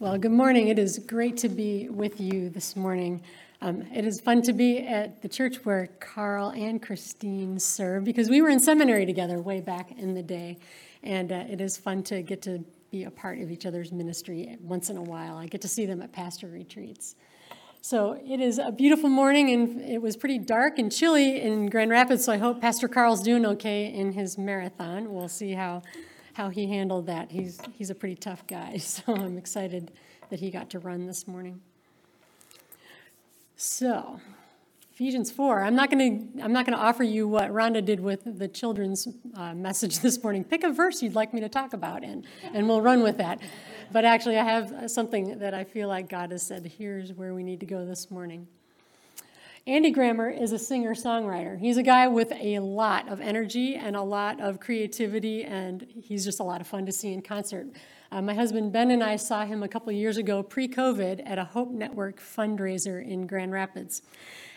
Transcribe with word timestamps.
Well, 0.00 0.16
good 0.16 0.32
morning. 0.32 0.68
It 0.68 0.78
is 0.78 0.98
great 0.98 1.36
to 1.36 1.50
be 1.50 1.90
with 1.90 2.22
you 2.22 2.48
this 2.48 2.74
morning. 2.74 3.20
Um, 3.60 3.82
it 3.94 4.06
is 4.06 4.18
fun 4.18 4.40
to 4.44 4.54
be 4.54 4.78
at 4.78 5.20
the 5.20 5.28
church 5.28 5.56
where 5.66 5.88
Carl 6.00 6.54
and 6.56 6.80
Christine 6.80 7.58
serve 7.58 8.04
because 8.04 8.30
we 8.30 8.40
were 8.40 8.48
in 8.48 8.60
seminary 8.60 9.04
together 9.04 9.42
way 9.42 9.60
back 9.60 9.92
in 9.92 10.14
the 10.14 10.22
day. 10.22 10.56
And 11.02 11.30
uh, 11.30 11.44
it 11.50 11.60
is 11.60 11.76
fun 11.76 12.02
to 12.04 12.22
get 12.22 12.40
to 12.44 12.64
be 12.90 13.04
a 13.04 13.10
part 13.10 13.40
of 13.40 13.50
each 13.50 13.66
other's 13.66 13.92
ministry 13.92 14.56
once 14.62 14.88
in 14.88 14.96
a 14.96 15.02
while. 15.02 15.36
I 15.36 15.44
get 15.44 15.60
to 15.60 15.68
see 15.68 15.84
them 15.84 16.00
at 16.00 16.12
pastor 16.12 16.46
retreats. 16.46 17.14
So 17.82 18.18
it 18.26 18.40
is 18.40 18.58
a 18.58 18.72
beautiful 18.72 19.10
morning, 19.10 19.50
and 19.50 19.82
it 19.82 20.00
was 20.00 20.16
pretty 20.16 20.38
dark 20.38 20.78
and 20.78 20.90
chilly 20.90 21.42
in 21.42 21.66
Grand 21.66 21.90
Rapids. 21.90 22.24
So 22.24 22.32
I 22.32 22.38
hope 22.38 22.62
Pastor 22.62 22.88
Carl's 22.88 23.22
doing 23.22 23.44
okay 23.44 23.92
in 23.92 24.12
his 24.12 24.38
marathon. 24.38 25.12
We'll 25.12 25.28
see 25.28 25.52
how 25.52 25.82
how 26.34 26.48
he 26.48 26.66
handled 26.66 27.06
that. 27.06 27.30
He's, 27.30 27.60
he's 27.74 27.90
a 27.90 27.94
pretty 27.94 28.16
tough 28.16 28.46
guy, 28.46 28.76
so 28.78 29.14
I'm 29.14 29.38
excited 29.38 29.90
that 30.30 30.40
he 30.40 30.50
got 30.50 30.70
to 30.70 30.78
run 30.78 31.06
this 31.06 31.26
morning. 31.26 31.60
So, 33.56 34.20
Ephesians 35.00 35.30
4. 35.30 35.62
I'm 35.62 35.74
not 35.74 35.90
going 35.90 36.34
to 36.34 36.42
I'm 36.42 36.52
not 36.52 36.66
going 36.66 36.76
to 36.76 36.84
offer 36.84 37.02
you 37.02 37.26
what 37.26 37.50
Rhonda 37.50 37.82
did 37.82 38.00
with 38.00 38.38
the 38.38 38.48
children's 38.48 39.08
uh, 39.34 39.54
message 39.54 39.98
this 40.00 40.22
morning. 40.22 40.44
Pick 40.44 40.62
a 40.62 40.70
verse 40.70 41.02
you'd 41.02 41.14
like 41.14 41.32
me 41.32 41.40
to 41.40 41.48
talk 41.48 41.72
about, 41.72 42.04
and 42.04 42.26
and 42.52 42.68
we'll 42.68 42.82
run 42.82 43.02
with 43.02 43.16
that. 43.16 43.40
But 43.92 44.04
actually, 44.04 44.38
I 44.38 44.44
have 44.44 44.90
something 44.90 45.38
that 45.38 45.54
I 45.54 45.64
feel 45.64 45.88
like 45.88 46.10
God 46.10 46.32
has 46.32 46.42
said. 46.42 46.70
Here's 46.78 47.14
where 47.14 47.32
we 47.32 47.42
need 47.42 47.60
to 47.60 47.66
go 47.66 47.86
this 47.86 48.10
morning. 48.10 48.46
Andy 49.66 49.90
Grammer 49.90 50.30
is 50.30 50.52
a 50.52 50.58
singer 50.58 50.94
songwriter. 50.94 51.58
He's 51.58 51.76
a 51.76 51.82
guy 51.82 52.08
with 52.08 52.32
a 52.32 52.60
lot 52.60 53.08
of 53.08 53.20
energy 53.20 53.74
and 53.74 53.94
a 53.94 54.02
lot 54.02 54.40
of 54.40 54.58
creativity, 54.58 55.44
and 55.44 55.86
he's 56.02 56.24
just 56.24 56.40
a 56.40 56.42
lot 56.42 56.62
of 56.62 56.66
fun 56.66 56.86
to 56.86 56.92
see 56.92 57.12
in 57.12 57.20
concert. 57.20 57.66
Uh, 58.10 58.22
my 58.22 58.32
husband 58.32 58.72
Ben 58.72 58.90
and 58.90 59.04
I 59.04 59.16
saw 59.16 59.44
him 59.44 59.62
a 59.62 59.68
couple 59.68 59.92
years 59.92 60.16
ago, 60.16 60.42
pre 60.42 60.66
COVID, 60.66 61.22
at 61.26 61.38
a 61.38 61.44
Hope 61.44 61.70
Network 61.70 62.20
fundraiser 62.20 63.06
in 63.06 63.26
Grand 63.26 63.52
Rapids. 63.52 64.00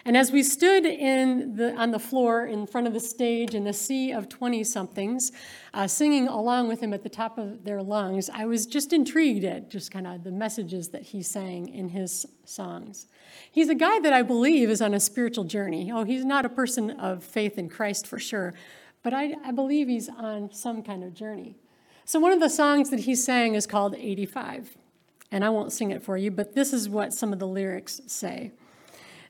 And 0.05 0.17
as 0.17 0.33
we 0.33 0.43
stood 0.43 0.83
the, 0.83 1.73
on 1.77 1.91
the 1.91 1.99
floor 1.99 2.45
in 2.45 2.67
front 2.67 2.87
of 2.87 2.93
the 2.93 2.99
stage 2.99 3.55
in 3.55 3.65
a 3.67 3.73
sea 3.73 4.11
of 4.11 4.27
20 4.27 4.61
somethings, 4.65 5.31
uh, 5.73 5.87
singing 5.87 6.27
along 6.27 6.67
with 6.67 6.81
him 6.81 6.93
at 6.93 7.03
the 7.03 7.09
top 7.09 7.37
of 7.37 7.63
their 7.63 7.81
lungs, 7.81 8.29
I 8.29 8.45
was 8.45 8.65
just 8.65 8.91
intrigued 8.91 9.45
at 9.45 9.69
just 9.69 9.91
kind 9.91 10.05
of 10.05 10.25
the 10.25 10.31
messages 10.31 10.89
that 10.89 11.03
he 11.03 11.23
sang 11.23 11.69
in 11.69 11.87
his 11.87 12.25
songs. 12.43 13.07
He's 13.49 13.69
a 13.69 13.75
guy 13.75 13.99
that 14.01 14.11
I 14.11 14.23
believe 14.23 14.69
is 14.69 14.81
on 14.81 14.93
a 14.93 14.99
spiritual 14.99 15.45
journey. 15.45 15.89
Oh, 15.89 16.03
he's 16.03 16.25
not 16.25 16.43
a 16.43 16.49
person 16.49 16.91
of 16.91 17.23
faith 17.23 17.57
in 17.57 17.69
Christ 17.69 18.05
for 18.05 18.19
sure, 18.19 18.53
but 19.03 19.13
I, 19.13 19.35
I 19.45 19.51
believe 19.51 19.87
he's 19.87 20.09
on 20.09 20.51
some 20.51 20.83
kind 20.83 21.05
of 21.05 21.13
journey. 21.13 21.55
So, 22.03 22.19
one 22.19 22.33
of 22.33 22.41
the 22.41 22.49
songs 22.49 22.89
that 22.89 23.01
he 23.01 23.15
sang 23.15 23.55
is 23.55 23.65
called 23.65 23.95
85. 23.95 24.77
And 25.31 25.43
I 25.43 25.49
won't 25.49 25.71
sing 25.71 25.89
it 25.89 26.03
for 26.03 26.15
you, 26.15 26.29
but 26.29 26.53
this 26.53 26.73
is 26.73 26.87
what 26.87 27.11
some 27.11 27.33
of 27.33 27.39
the 27.39 27.47
lyrics 27.47 28.01
say 28.05 28.51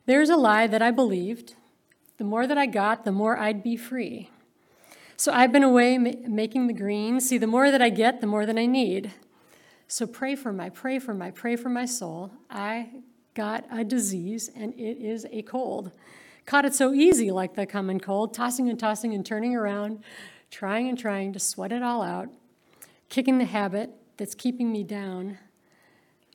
There's 0.05 0.29
a 0.29 0.35
lie 0.35 0.67
that 0.67 0.81
I 0.81 0.91
believed. 0.91 1.55
The 2.17 2.25
more 2.25 2.45
that 2.45 2.57
I 2.57 2.65
got, 2.65 3.05
the 3.05 3.11
more 3.11 3.37
I'd 3.37 3.63
be 3.63 3.77
free. 3.77 4.29
So 5.15 5.31
I've 5.31 5.51
been 5.51 5.63
away 5.63 5.97
making 5.97 6.67
the 6.67 6.73
green. 6.73 7.21
See, 7.21 7.37
the 7.37 7.47
more 7.47 7.71
that 7.71 7.81
I 7.81 7.89
get, 7.89 8.19
the 8.19 8.27
more 8.27 8.45
that 8.45 8.57
I 8.57 8.65
need. 8.65 9.13
So 9.87 10.05
pray 10.05 10.35
for 10.35 10.51
my, 10.51 10.69
pray 10.69 10.99
for 10.99 11.13
my, 11.13 11.31
pray 11.31 11.55
for 11.55 11.69
my 11.69 11.85
soul. 11.85 12.31
I 12.49 12.89
got 13.33 13.65
a 13.71 13.83
disease, 13.83 14.49
and 14.55 14.73
it 14.73 14.97
is 14.97 15.25
a 15.31 15.41
cold. 15.43 15.91
Caught 16.45 16.65
it 16.65 16.75
so 16.75 16.93
easy, 16.93 17.31
like 17.31 17.55
the 17.55 17.65
common 17.65 17.99
cold, 17.99 18.33
tossing 18.33 18.69
and 18.69 18.79
tossing 18.79 19.13
and 19.13 19.25
turning 19.25 19.55
around, 19.55 20.03
trying 20.51 20.89
and 20.89 20.99
trying 20.99 21.31
to 21.33 21.39
sweat 21.39 21.71
it 21.71 21.81
all 21.81 22.01
out, 22.01 22.27
kicking 23.07 23.37
the 23.37 23.45
habit 23.45 23.91
that's 24.17 24.35
keeping 24.35 24.71
me 24.71 24.83
down. 24.83 25.37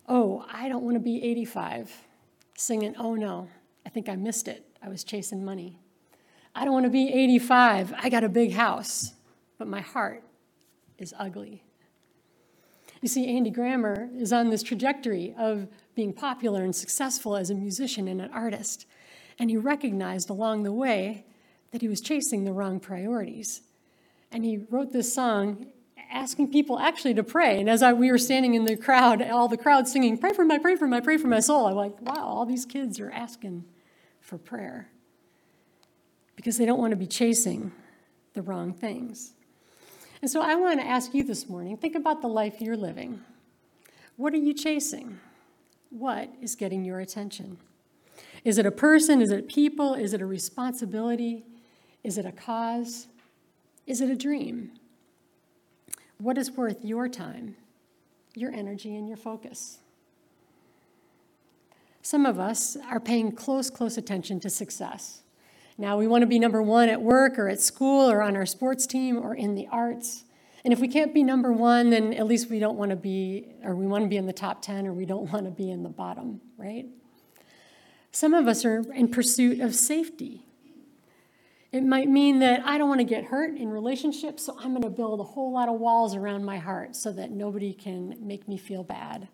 Oh, 0.08 0.46
I 0.50 0.68
don't 0.68 0.84
want 0.84 0.94
to 0.94 1.00
be 1.00 1.22
85. 1.22 2.04
Singing, 2.56 2.96
oh 2.98 3.14
no, 3.14 3.48
I 3.88 3.90
think 3.90 4.10
I 4.10 4.16
missed 4.16 4.48
it. 4.48 4.66
I 4.82 4.90
was 4.90 5.02
chasing 5.02 5.42
money. 5.42 5.78
I 6.54 6.66
don't 6.66 6.74
want 6.74 6.84
to 6.84 6.90
be 6.90 7.08
85. 7.08 7.94
I 7.98 8.10
got 8.10 8.22
a 8.22 8.28
big 8.28 8.52
house, 8.52 9.14
but 9.56 9.66
my 9.66 9.80
heart 9.80 10.22
is 10.98 11.14
ugly. 11.18 11.64
You 13.00 13.08
see, 13.08 13.34
Andy 13.34 13.48
Grammer 13.48 14.10
is 14.14 14.30
on 14.30 14.50
this 14.50 14.62
trajectory 14.62 15.34
of 15.38 15.68
being 15.94 16.12
popular 16.12 16.64
and 16.64 16.76
successful 16.76 17.34
as 17.34 17.48
a 17.48 17.54
musician 17.54 18.08
and 18.08 18.20
an 18.20 18.30
artist. 18.30 18.84
And 19.38 19.48
he 19.48 19.56
recognized 19.56 20.28
along 20.28 20.64
the 20.64 20.72
way 20.72 21.24
that 21.70 21.80
he 21.80 21.88
was 21.88 22.02
chasing 22.02 22.44
the 22.44 22.52
wrong 22.52 22.80
priorities. 22.80 23.62
And 24.30 24.44
he 24.44 24.66
wrote 24.68 24.92
this 24.92 25.14
song 25.14 25.68
asking 26.10 26.52
people 26.52 26.78
actually 26.78 27.14
to 27.14 27.22
pray. 27.22 27.58
And 27.58 27.70
as 27.70 27.82
I, 27.82 27.94
we 27.94 28.10
were 28.10 28.18
standing 28.18 28.52
in 28.52 28.66
the 28.66 28.76
crowd, 28.76 29.22
all 29.22 29.48
the 29.48 29.56
crowd 29.56 29.88
singing, 29.88 30.18
Pray 30.18 30.34
for 30.34 30.44
my, 30.44 30.58
pray 30.58 30.76
for 30.76 30.86
my, 30.86 31.00
pray 31.00 31.16
for 31.16 31.28
my 31.28 31.40
soul, 31.40 31.68
I'm 31.68 31.74
like, 31.74 31.98
wow, 32.02 32.26
all 32.26 32.44
these 32.44 32.66
kids 32.66 33.00
are 33.00 33.10
asking 33.10 33.64
for 34.28 34.36
prayer 34.36 34.86
because 36.36 36.58
they 36.58 36.66
don't 36.66 36.78
want 36.78 36.90
to 36.90 36.96
be 36.96 37.06
chasing 37.06 37.72
the 38.34 38.42
wrong 38.42 38.74
things. 38.74 39.32
And 40.20 40.30
so 40.30 40.42
I 40.42 40.54
want 40.54 40.80
to 40.80 40.86
ask 40.86 41.14
you 41.14 41.24
this 41.24 41.48
morning 41.48 41.78
think 41.78 41.94
about 41.94 42.20
the 42.20 42.28
life 42.28 42.60
you're 42.60 42.76
living. 42.76 43.22
What 44.16 44.34
are 44.34 44.38
you 44.38 44.52
chasing? 44.52 45.18
What 45.88 46.28
is 46.42 46.54
getting 46.56 46.84
your 46.84 47.00
attention? 47.00 47.56
Is 48.44 48.58
it 48.58 48.66
a 48.66 48.70
person? 48.70 49.22
Is 49.22 49.30
it 49.30 49.48
people? 49.48 49.94
Is 49.94 50.12
it 50.12 50.20
a 50.20 50.26
responsibility? 50.26 51.46
Is 52.04 52.18
it 52.18 52.26
a 52.26 52.32
cause? 52.32 53.06
Is 53.86 54.02
it 54.02 54.10
a 54.10 54.16
dream? 54.16 54.72
What 56.18 56.36
is 56.36 56.50
worth 56.50 56.84
your 56.84 57.08
time, 57.08 57.56
your 58.34 58.52
energy, 58.52 58.94
and 58.94 59.08
your 59.08 59.16
focus? 59.16 59.78
Some 62.02 62.26
of 62.26 62.38
us 62.38 62.76
are 62.88 63.00
paying 63.00 63.32
close, 63.32 63.70
close 63.70 63.98
attention 63.98 64.40
to 64.40 64.50
success. 64.50 65.22
Now, 65.76 65.96
we 65.96 66.06
want 66.06 66.22
to 66.22 66.26
be 66.26 66.38
number 66.38 66.62
one 66.62 66.88
at 66.88 67.00
work 67.00 67.38
or 67.38 67.48
at 67.48 67.60
school 67.60 68.10
or 68.10 68.20
on 68.22 68.36
our 68.36 68.46
sports 68.46 68.86
team 68.86 69.16
or 69.16 69.34
in 69.34 69.54
the 69.54 69.68
arts. 69.70 70.24
And 70.64 70.72
if 70.72 70.80
we 70.80 70.88
can't 70.88 71.14
be 71.14 71.22
number 71.22 71.52
one, 71.52 71.90
then 71.90 72.12
at 72.14 72.26
least 72.26 72.50
we 72.50 72.58
don't 72.58 72.76
want 72.76 72.90
to 72.90 72.96
be, 72.96 73.46
or 73.62 73.76
we 73.76 73.86
want 73.86 74.04
to 74.04 74.08
be 74.08 74.16
in 74.16 74.26
the 74.26 74.32
top 74.32 74.60
10, 74.60 74.86
or 74.86 74.92
we 74.92 75.06
don't 75.06 75.30
want 75.32 75.44
to 75.44 75.50
be 75.50 75.70
in 75.70 75.82
the 75.82 75.88
bottom, 75.88 76.40
right? 76.56 76.86
Some 78.10 78.34
of 78.34 78.48
us 78.48 78.64
are 78.64 78.80
in 78.92 79.08
pursuit 79.08 79.60
of 79.60 79.74
safety. 79.74 80.44
It 81.70 81.84
might 81.84 82.08
mean 82.08 82.38
that 82.40 82.62
I 82.64 82.78
don't 82.78 82.88
want 82.88 83.00
to 83.00 83.04
get 83.04 83.24
hurt 83.24 83.56
in 83.56 83.68
relationships, 83.68 84.46
so 84.46 84.56
I'm 84.58 84.70
going 84.70 84.82
to 84.82 84.90
build 84.90 85.20
a 85.20 85.24
whole 85.24 85.52
lot 85.52 85.68
of 85.68 85.78
walls 85.78 86.16
around 86.16 86.44
my 86.44 86.58
heart 86.58 86.96
so 86.96 87.12
that 87.12 87.30
nobody 87.30 87.72
can 87.72 88.16
make 88.20 88.48
me 88.48 88.56
feel 88.56 88.82
bad. 88.82 89.28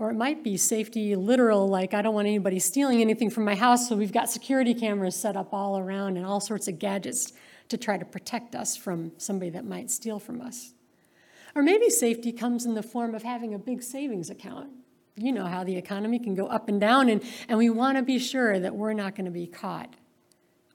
Or 0.00 0.10
it 0.10 0.14
might 0.14 0.42
be 0.42 0.56
safety 0.56 1.14
literal, 1.14 1.68
like 1.68 1.92
I 1.92 2.00
don't 2.00 2.14
want 2.14 2.26
anybody 2.26 2.58
stealing 2.58 3.02
anything 3.02 3.28
from 3.28 3.44
my 3.44 3.54
house, 3.54 3.86
so 3.86 3.96
we've 3.96 4.14
got 4.14 4.30
security 4.30 4.72
cameras 4.72 5.14
set 5.14 5.36
up 5.36 5.52
all 5.52 5.78
around 5.78 6.16
and 6.16 6.24
all 6.24 6.40
sorts 6.40 6.68
of 6.68 6.78
gadgets 6.78 7.34
to 7.68 7.76
try 7.76 7.98
to 7.98 8.06
protect 8.06 8.54
us 8.54 8.78
from 8.78 9.12
somebody 9.18 9.50
that 9.50 9.66
might 9.66 9.90
steal 9.90 10.18
from 10.18 10.40
us. 10.40 10.72
Or 11.54 11.62
maybe 11.62 11.90
safety 11.90 12.32
comes 12.32 12.64
in 12.64 12.72
the 12.72 12.82
form 12.82 13.14
of 13.14 13.24
having 13.24 13.52
a 13.52 13.58
big 13.58 13.82
savings 13.82 14.30
account. 14.30 14.70
You 15.16 15.32
know 15.32 15.44
how 15.44 15.64
the 15.64 15.76
economy 15.76 16.18
can 16.18 16.34
go 16.34 16.46
up 16.46 16.70
and 16.70 16.80
down, 16.80 17.10
and, 17.10 17.22
and 17.46 17.58
we 17.58 17.68
want 17.68 17.98
to 17.98 18.02
be 18.02 18.18
sure 18.18 18.58
that 18.58 18.74
we're 18.74 18.94
not 18.94 19.14
going 19.14 19.26
to 19.26 19.30
be 19.30 19.46
caught 19.46 19.96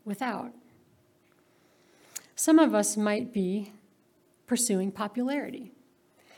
without. 0.03 0.51
Some 2.35 2.59
of 2.59 2.75
us 2.75 2.95
might 2.95 3.33
be 3.33 3.73
pursuing 4.45 4.91
popularity. 4.91 5.71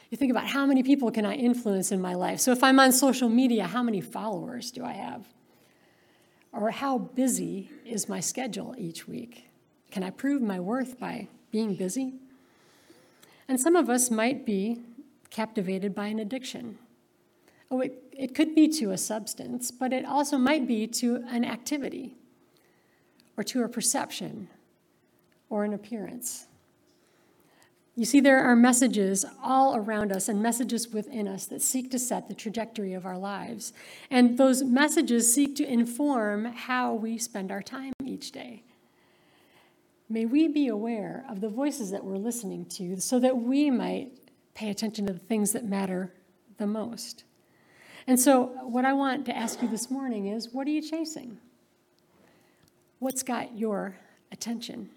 You 0.09 0.17
think 0.17 0.31
about 0.31 0.47
how 0.47 0.65
many 0.65 0.83
people 0.83 1.11
can 1.11 1.25
I 1.25 1.35
influence 1.35 1.91
in 1.91 1.99
my 1.99 2.13
life? 2.13 2.39
So 2.39 2.51
if 2.51 2.63
I'm 2.63 2.79
on 2.79 2.91
social 2.91 3.29
media, 3.29 3.65
how 3.67 3.83
many 3.83 3.99
followers 3.99 4.71
do 4.71 4.85
I 4.85 4.93
have? 4.93 5.27
Or 6.53 6.71
how 6.71 6.97
busy 6.97 7.69
is 7.85 8.07
my 8.07 8.19
schedule 8.19 8.73
each 8.77 9.07
week? 9.07 9.49
Can 9.91 10.03
I 10.03 10.09
prove 10.09 10.41
my 10.41 10.59
worth 10.59 10.99
by 10.99 11.27
being 11.51 11.75
busy? 11.75 12.13
And 13.47 13.59
some 13.59 13.75
of 13.75 13.89
us 13.89 14.09
might 14.09 14.45
be 14.45 14.79
captivated 15.29 15.93
by 15.93 16.07
an 16.07 16.19
addiction. 16.19 16.77
Oh, 17.69 17.81
it, 17.81 18.01
it 18.13 18.33
could 18.33 18.55
be 18.55 18.67
to 18.79 18.91
a 18.91 18.97
substance, 18.97 19.71
but 19.71 19.91
it 19.91 20.05
also 20.05 20.37
might 20.37 20.67
be 20.67 20.87
to 20.87 21.23
an 21.29 21.43
activity 21.43 22.15
or 23.35 23.43
to 23.43 23.63
a 23.63 23.69
perception 23.69 24.47
or 25.49 25.65
an 25.65 25.73
appearance. 25.73 26.47
You 27.97 28.05
see, 28.05 28.19
there 28.19 28.43
are 28.43 28.55
messages 28.55 29.25
all 29.41 29.75
around 29.75 30.11
us 30.11 30.29
and 30.29 30.39
messages 30.39 30.89
within 30.89 31.27
us 31.27 31.47
that 31.47 31.63
seek 31.63 31.89
to 31.89 31.97
set 31.97 32.27
the 32.27 32.35
trajectory 32.35 32.93
of 32.93 33.07
our 33.07 33.17
lives. 33.17 33.73
And 34.11 34.37
those 34.37 34.61
messages 34.61 35.33
seek 35.33 35.55
to 35.55 35.67
inform 35.67 36.45
how 36.45 36.93
we 36.93 37.17
spend 37.17 37.51
our 37.51 37.63
time 37.63 37.93
each 38.05 38.31
day. 38.31 38.61
May 40.09 40.25
we 40.25 40.47
be 40.47 40.67
aware 40.67 41.25
of 41.27 41.41
the 41.41 41.49
voices 41.49 41.89
that 41.89 42.05
we're 42.05 42.17
listening 42.17 42.65
to 42.65 43.01
so 43.01 43.17
that 43.17 43.35
we 43.35 43.71
might 43.71 44.11
pay 44.53 44.69
attention 44.69 45.07
to 45.07 45.13
the 45.13 45.19
things 45.19 45.53
that 45.53 45.65
matter 45.65 46.13
the 46.59 46.67
most. 46.67 47.23
And 48.05 48.19
so, 48.19 48.57
what 48.61 48.85
I 48.85 48.93
want 48.93 49.25
to 49.25 49.35
ask 49.35 49.59
you 49.59 49.67
this 49.67 49.89
morning 49.89 50.27
is 50.27 50.49
what 50.53 50.67
are 50.67 50.71
you 50.71 50.83
chasing? 50.87 51.39
What's 52.99 53.23
got 53.23 53.57
your 53.57 53.97
attention? 54.31 54.91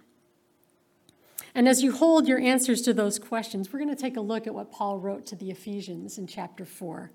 And 1.55 1.69
as 1.69 1.83
you 1.83 1.93
hold 1.93 2.29
your 2.29 2.39
answers 2.39 2.83
to 2.83 2.95
those 2.95 3.19
questions, 3.19 3.73
we're 3.73 3.81
going 3.81 3.95
to 3.95 4.01
take 4.01 4.17
a 4.17 4.21
look 4.21 4.47
at 4.47 4.55
what 4.55 4.71
Paul 4.71 4.99
wrote 4.99 5.27
to 5.27 5.37
the 5.37 5.51
Ephesians 5.51 6.19
in 6.19 6.27
chapter 6.27 6.65
4. 6.65 7.11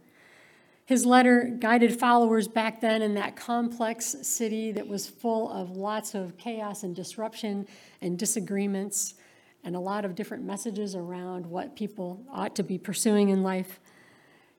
His 0.85 1.05
letter 1.05 1.55
guided 1.59 1.99
followers 1.99 2.47
back 2.47 2.79
then 2.79 3.01
in 3.01 3.15
that 3.15 3.35
complex 3.35 4.15
city 4.21 4.71
that 4.73 4.87
was 4.87 5.07
full 5.07 5.51
of 5.51 5.71
lots 5.71 6.13
of 6.13 6.37
chaos 6.37 6.83
and 6.83 6.95
disruption 6.95 7.67
and 8.01 8.19
disagreements 8.19 9.15
and 9.63 9.75
a 9.75 9.79
lot 9.79 10.05
of 10.05 10.13
different 10.13 10.43
messages 10.43 10.95
around 10.95 11.47
what 11.47 11.75
people 11.75 12.23
ought 12.31 12.55
to 12.55 12.63
be 12.63 12.77
pursuing 12.77 13.29
in 13.29 13.41
life. 13.41 13.79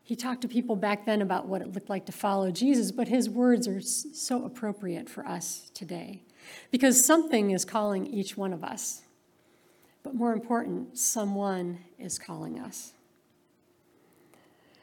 He 0.03 0.17
talked 0.17 0.43
to 0.43 0.49
people 0.49 0.75
back 0.75 1.07
then 1.07 1.23
about 1.23 1.47
what 1.47 1.63
it 1.63 1.73
looked 1.73 1.89
like 1.89 2.07
to 2.07 2.13
follow 2.13 2.51
Jesus, 2.51 2.91
but 2.91 3.07
his 3.07 3.31
words 3.31 3.69
are 3.69 3.81
so 3.81 4.45
appropriate 4.45 5.09
for 5.09 5.25
us 5.25 5.71
today 5.75 6.23
because 6.73 7.05
something 7.05 7.53
is 7.53 7.65
calling 7.65 8.05
each 8.07 8.37
one 8.37 8.53
of 8.53 8.65
us. 8.65 9.06
But 10.07 10.15
more 10.15 10.33
important, 10.33 10.97
someone 10.97 11.81
is 11.99 12.17
calling 12.17 12.61
us. 12.61 12.93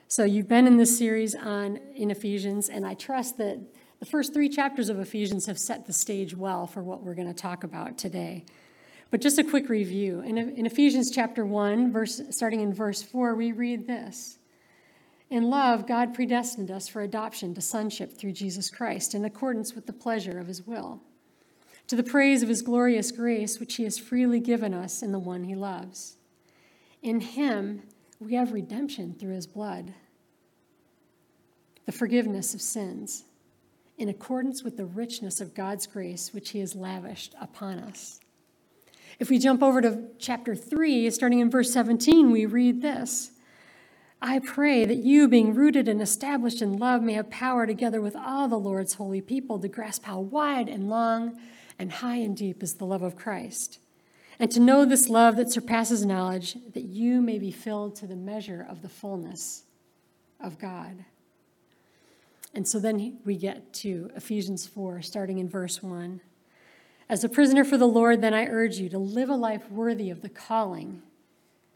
So 0.10 0.26
you've 0.26 0.50
been 0.50 0.68
in 0.68 0.76
this 0.76 0.98
series 0.98 1.34
on 1.34 1.80
in 1.96 2.12
Ephesians, 2.12 2.68
and 2.68 2.86
I 2.86 2.94
trust 2.94 3.38
that 3.38 3.58
the 4.02 4.06
first 4.06 4.34
three 4.34 4.50
chapters 4.50 4.90
of 4.90 5.00
Ephesians 5.00 5.46
have 5.46 5.58
set 5.58 5.88
the 5.88 5.94
stage 5.94 6.36
well 6.36 6.68
for 6.68 6.84
what 6.84 7.04
we're 7.04 7.14
going 7.14 7.30
to 7.30 7.34
talk 7.34 7.64
about 7.64 7.98
today. 7.98 8.44
But 9.12 9.22
just 9.22 9.40
a 9.40 9.46
quick 9.46 9.70
review. 9.70 10.20
In, 10.20 10.38
in 10.38 10.66
Ephesians 10.66 11.10
chapter 11.10 11.46
1, 11.46 11.94
verse, 11.94 12.20
starting 12.30 12.60
in 12.60 12.74
verse 12.74 13.02
4, 13.02 13.34
we 13.34 13.54
read 13.54 13.88
this 13.88 14.40
In 15.30 15.50
love, 15.50 15.88
God 15.88 16.14
predestined 16.14 16.70
us 16.70 16.90
for 16.90 17.02
adoption 17.02 17.54
to 17.54 17.62
sonship 17.62 18.12
through 18.12 18.34
Jesus 18.34 18.70
Christ 18.70 19.16
in 19.16 19.24
accordance 19.24 19.74
with 19.74 19.86
the 19.86 19.94
pleasure 19.94 20.38
of 20.38 20.48
his 20.48 20.68
will, 20.68 21.00
to 21.88 21.96
the 21.96 22.04
praise 22.04 22.42
of 22.42 22.50
his 22.50 22.62
glorious 22.62 23.12
grace, 23.12 23.60
which 23.60 23.76
he 23.76 23.84
has 23.84 23.98
freely 23.98 24.40
given 24.40 24.74
us 24.74 25.02
in 25.02 25.12
the 25.12 25.20
one 25.20 25.44
he 25.44 25.56
loves. 25.56 26.18
In 27.02 27.20
him, 27.20 27.84
we 28.20 28.36
have 28.36 28.54
redemption 28.54 29.16
through 29.20 29.34
his 29.34 29.48
blood 29.48 29.94
the 31.86 31.92
forgiveness 31.92 32.54
of 32.54 32.62
sins, 32.62 33.26
in 33.98 34.10
accordance 34.10 34.64
with 34.64 34.78
the 34.78 34.86
richness 34.86 35.42
of 35.42 35.54
God's 35.54 35.86
grace, 35.86 36.34
which 36.34 36.52
He 36.52 36.60
has 36.60 36.76
lavished 36.76 37.36
upon 37.40 37.80
us. 37.80 38.20
If 39.20 39.30
we 39.30 39.38
jump 39.38 39.62
over 39.62 39.82
to 39.82 40.06
chapter 40.18 40.56
3, 40.56 41.10
starting 41.12 41.40
in 41.40 41.52
verse 41.52 41.72
17, 41.72 42.32
we 42.32 42.46
read 42.46 42.82
this 42.82 43.32
I 44.22 44.40
pray 44.40 44.86
that 44.86 44.98
you, 44.98 45.28
being 45.28 45.54
rooted 45.54 45.88
and 45.88 46.02
established 46.02 46.62
in 46.62 46.78
love, 46.78 47.04
may 47.04 47.14
have 47.14 47.30
power 47.30 47.68
together 47.68 48.02
with 48.02 48.16
all 48.16 48.48
the 48.48 48.58
Lord's 48.58 48.94
holy 48.94 49.22
people 49.22 49.60
to 49.60 49.68
grasp 49.68 50.06
how 50.06 50.20
wide 50.20 50.70
and 50.70 50.90
long 50.90 51.38
and 51.78 51.92
high 51.92 52.18
and 52.18 52.36
deep 52.36 52.62
is 52.64 52.76
the 52.76 52.86
love 52.86 53.02
of 53.02 53.16
Christ, 53.16 53.80
and 54.40 54.52
to 54.52 54.60
know 54.60 54.86
this 54.86 55.10
love 55.10 55.36
that 55.36 55.52
surpasses 55.52 56.06
knowledge, 56.06 56.58
that 56.74 56.84
you 56.84 57.22
may 57.22 57.38
be 57.38 57.52
filled 57.52 57.96
to 57.98 58.08
the 58.08 58.16
measure 58.16 58.66
of 58.68 58.82
the 58.82 58.90
fullness 58.90 59.64
of 60.40 60.60
God. 60.60 61.06
And 62.54 62.68
so 62.68 62.80
then 62.80 63.18
we 63.26 63.36
get 63.36 63.74
to 63.74 64.12
Ephesians 64.16 64.68
4, 64.68 65.02
starting 65.02 65.40
in 65.40 65.50
verse 65.50 65.82
1. 65.82 66.22
As 67.10 67.24
a 67.24 67.30
prisoner 67.30 67.64
for 67.64 67.78
the 67.78 67.88
Lord, 67.88 68.22
then 68.22 68.34
I 68.34 68.46
urge 68.46 68.78
you 68.78 68.90
to 68.90 68.98
live 68.98 69.30
a 69.30 69.36
life 69.36 69.70
worthy 69.72 70.10
of 70.10 70.22
the 70.22 70.30
calling 70.30 71.02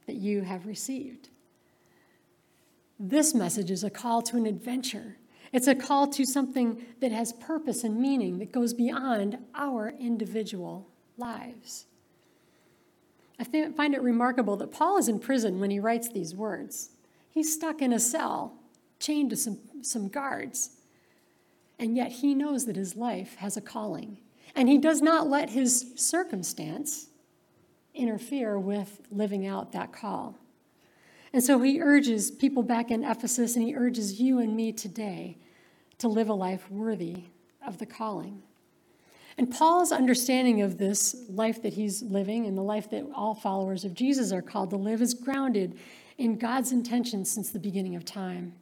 that 0.05 0.15
you 0.15 0.41
have 0.41 0.65
received. 0.65 1.29
This 2.99 3.35
message 3.35 3.69
is 3.69 3.83
a 3.83 3.89
call 3.89 4.21
to 4.23 4.37
an 4.37 4.45
adventure. 4.45 5.17
It's 5.53 5.67
a 5.67 5.75
call 5.75 6.07
to 6.07 6.25
something 6.25 6.83
that 6.99 7.11
has 7.11 7.33
purpose 7.33 7.83
and 7.83 7.99
meaning 7.99 8.39
that 8.39 8.51
goes 8.51 8.73
beyond 8.73 9.37
our 9.55 9.93
individual 9.99 10.87
lives. 11.17 11.85
I 13.39 13.43
find 13.43 13.93
it 13.93 14.01
remarkable 14.01 14.57
that 14.57 14.71
Paul 14.71 14.97
is 14.97 15.07
in 15.07 15.19
prison 15.19 15.59
when 15.59 15.69
he 15.69 15.79
writes 15.79 16.09
these 16.09 16.33
words. 16.35 16.89
He's 17.29 17.53
stuck 17.53 17.81
in 17.81 17.93
a 17.93 17.99
cell, 17.99 18.53
chained 18.99 19.29
to 19.29 19.35
some 19.35 19.59
some 19.81 20.07
guards. 20.07 20.71
And 21.79 21.95
yet 21.95 22.11
he 22.11 22.33
knows 22.33 22.65
that 22.65 22.75
his 22.75 22.95
life 22.95 23.35
has 23.35 23.55
a 23.57 23.61
calling. 23.61 24.17
And 24.55 24.67
he 24.67 24.77
does 24.77 25.01
not 25.01 25.27
let 25.27 25.51
his 25.51 25.93
circumstance 25.95 27.07
interfere 27.93 28.57
with 28.57 29.01
living 29.11 29.45
out 29.45 29.71
that 29.73 29.91
call. 29.91 30.35
And 31.37 31.43
so 31.43 31.61
he 31.61 31.79
urges 31.81 32.31
people 32.31 32.63
back 32.63 32.89
in 32.89 33.03
Ephesus 33.03 33.55
and 33.55 33.63
he 33.63 33.75
urges 33.75 34.19
you 34.19 34.39
and 34.39 34.55
me 34.55 34.71
today 34.71 35.37
to 35.99 36.07
live 36.07 36.29
a 36.29 36.33
life 36.33 36.65
worthy 36.71 37.25
of 37.63 37.77
the 37.77 37.85
calling. 37.85 38.41
And 39.37 39.51
Paul's 39.51 39.91
understanding 39.91 40.63
of 40.63 40.79
this 40.79 41.15
life 41.29 41.61
that 41.61 41.73
he's 41.73 42.01
living 42.01 42.47
and 42.47 42.57
the 42.57 42.63
life 42.63 42.89
that 42.89 43.05
all 43.13 43.35
followers 43.35 43.85
of 43.85 43.93
Jesus 43.93 44.31
are 44.31 44.41
called 44.41 44.71
to 44.71 44.77
live 44.77 44.99
is 44.99 45.13
grounded 45.13 45.77
in 46.17 46.39
God's 46.39 46.71
intention 46.71 47.23
since 47.23 47.51
the 47.51 47.59
beginning 47.59 47.95
of 47.95 48.03
time. 48.03 48.53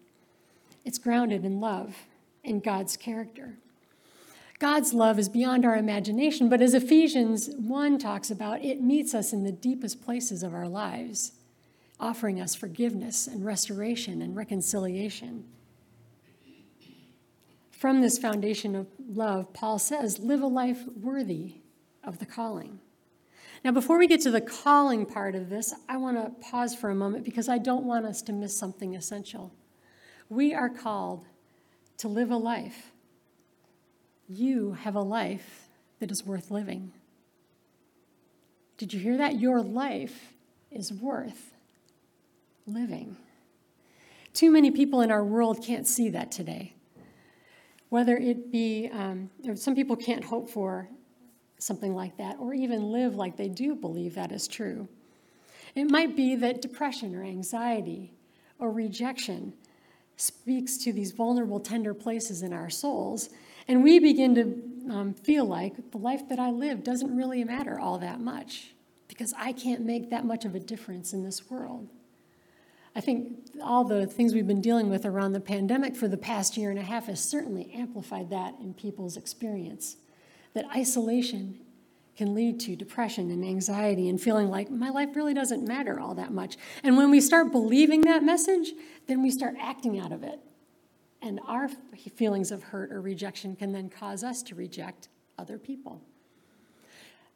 It's 0.84 0.98
grounded 0.98 1.46
in 1.46 1.62
love, 1.62 1.96
in 2.44 2.60
God's 2.60 2.98
character. 2.98 3.54
God's 4.60 4.94
love 4.94 5.18
is 5.18 5.30
beyond 5.30 5.64
our 5.64 5.78
imagination, 5.78 6.50
but 6.50 6.62
as 6.62 6.74
Ephesians 6.74 7.52
1 7.56 8.00
talks 8.00 8.30
about, 8.30 8.66
it 8.66 8.82
meets 8.82 9.14
us 9.14 9.32
in 9.32 9.46
the 9.46 9.54
deepest 9.54 10.04
places 10.04 10.44
of 10.44 10.54
our 10.54 10.68
lives, 10.68 11.32
offering 12.00 12.42
us 12.42 12.56
forgiveness 12.56 13.28
and 13.28 13.46
restoration 13.46 14.22
and 14.22 14.36
reconciliation. 14.36 15.46
From 17.72 18.02
this 18.02 18.18
foundation 18.18 18.76
of 18.76 18.88
love, 19.08 19.54
Paul 19.54 19.80
says, 19.80 20.20
live 20.20 20.42
a 20.42 20.48
life 20.48 20.84
worthy 21.00 21.56
of 22.04 22.20
the 22.20 22.26
calling. 22.26 22.80
Now, 23.64 23.72
before 23.72 23.98
we 23.98 24.08
get 24.08 24.22
to 24.22 24.32
the 24.32 24.42
calling 24.42 25.06
part 25.06 25.36
of 25.36 25.50
this, 25.50 25.74
I 25.90 25.98
want 25.98 26.18
to 26.18 26.48
pause 26.48 26.76
for 26.76 26.90
a 26.90 26.96
moment 26.96 27.26
because 27.26 27.50
I 27.50 27.58
don't 27.58 27.86
want 27.86 28.06
us 28.06 28.22
to 28.24 28.34
miss 28.34 28.58
something 28.58 28.96
essential. 28.96 29.54
We 30.30 30.54
are 30.54 30.70
called 30.70 31.26
to 31.98 32.08
live 32.08 32.30
a 32.30 32.38
life. 32.38 32.92
You 34.28 34.74
have 34.74 34.96
a 34.96 35.02
life 35.02 35.68
that 36.00 36.12
is 36.12 36.26
worth 36.26 36.52
living. 36.52 36.94
Did 38.78 38.94
you 38.94 39.00
hear 39.00 39.18
that? 39.18 39.40
Your 39.40 39.62
life 39.62 40.34
is 40.70 40.94
worth 40.94 41.55
living. 42.66 43.18
Too 44.34 44.52
many 44.52 44.72
people 44.72 45.02
in 45.02 45.12
our 45.12 45.24
world 45.24 45.64
can't 45.64 45.88
see 45.88 46.10
that 46.10 46.32
today. 46.32 46.74
Whether 47.90 48.18
it 48.18 48.52
be, 48.52 48.90
um, 48.92 49.30
some 49.56 49.76
people 49.76 49.96
can't 49.96 50.24
hope 50.24 50.50
for 50.50 50.90
something 51.58 51.96
like 51.96 52.18
that 52.18 52.38
or 52.40 52.54
even 52.54 52.92
live 52.92 53.16
like 53.16 53.38
they 53.38 53.48
do 53.48 53.76
believe 53.76 54.16
that 54.16 54.32
is 54.32 54.48
true. 54.48 54.88
It 55.76 55.90
might 55.90 56.16
be 56.16 56.36
that 56.36 56.62
depression 56.62 57.16
or 57.16 57.24
anxiety 57.24 58.14
or 58.60 58.72
rejection 58.72 59.54
speaks 60.18 60.78
to 60.78 60.94
these 60.94 61.12
vulnerable, 61.12 61.60
tender 61.60 61.94
places 61.94 62.42
in 62.42 62.54
our 62.54 62.70
souls. 62.70 63.30
And 63.68 63.84
we 63.84 64.00
begin 64.00 64.36
to 64.36 64.94
um, 64.94 65.14
feel 65.14 65.46
like 65.46 65.92
the 65.92 65.98
life 65.98 66.28
that 66.30 66.40
I 66.40 66.52
live 66.52 66.84
doesn't 66.84 67.16
really 67.16 67.44
matter 67.44 67.80
all 67.80 67.98
that 68.00 68.20
much 68.20 68.74
because 69.08 69.34
I 69.38 69.52
can't 69.52 69.82
make 69.82 70.10
that 70.10 70.26
much 70.26 70.46
of 70.46 70.56
a 70.56 70.60
difference 70.60 71.14
in 71.14 71.24
this 71.24 71.50
world. 71.50 71.90
I 72.96 73.02
think 73.02 73.50
all 73.62 73.84
the 73.84 74.08
things 74.08 74.34
we've 74.34 74.48
been 74.48 74.62
dealing 74.62 74.90
with 74.90 75.06
around 75.06 75.34
the 75.34 75.42
pandemic 75.42 75.96
for 75.96 76.08
the 76.08 76.18
past 76.18 76.56
year 76.56 76.70
and 76.70 76.80
a 76.80 76.84
half 76.84 77.08
has 77.08 77.22
certainly 77.22 77.70
amplified 77.74 78.30
that 78.30 78.56
in 78.62 78.74
people's 78.74 79.18
experience. 79.18 79.98
That 80.54 80.66
isolation 80.74 81.60
can 82.16 82.34
lead 82.34 82.62
to 82.62 82.78
depression 82.78 83.30
and 83.30 83.44
anxiety 83.44 84.08
and 84.08 84.22
feeling 84.22 84.48
like 84.48 84.72
my 84.72 84.90
life 84.90 85.10
really 85.16 85.34
doesn't 85.34 85.68
matter 85.68 86.00
all 86.00 86.16
that 86.16 86.32
much. 86.32 86.56
And 86.84 86.96
when 86.96 87.12
we 87.12 87.20
start 87.20 87.52
believing 87.52 88.02
that 88.02 88.24
message, 88.24 88.72
then 89.08 89.22
we 89.22 89.30
start 89.30 89.56
acting 89.60 90.00
out 90.00 90.14
of 90.14 90.24
it. 90.24 90.40
And 91.22 91.42
our 91.46 91.70
feelings 92.16 92.52
of 92.52 92.64
hurt 92.64 92.92
or 92.92 93.02
rejection 93.02 93.58
can 93.58 93.74
then 93.74 93.90
cause 93.90 94.24
us 94.24 94.42
to 94.44 94.56
reject 94.56 95.10
other 95.38 95.58
people. 95.58 96.02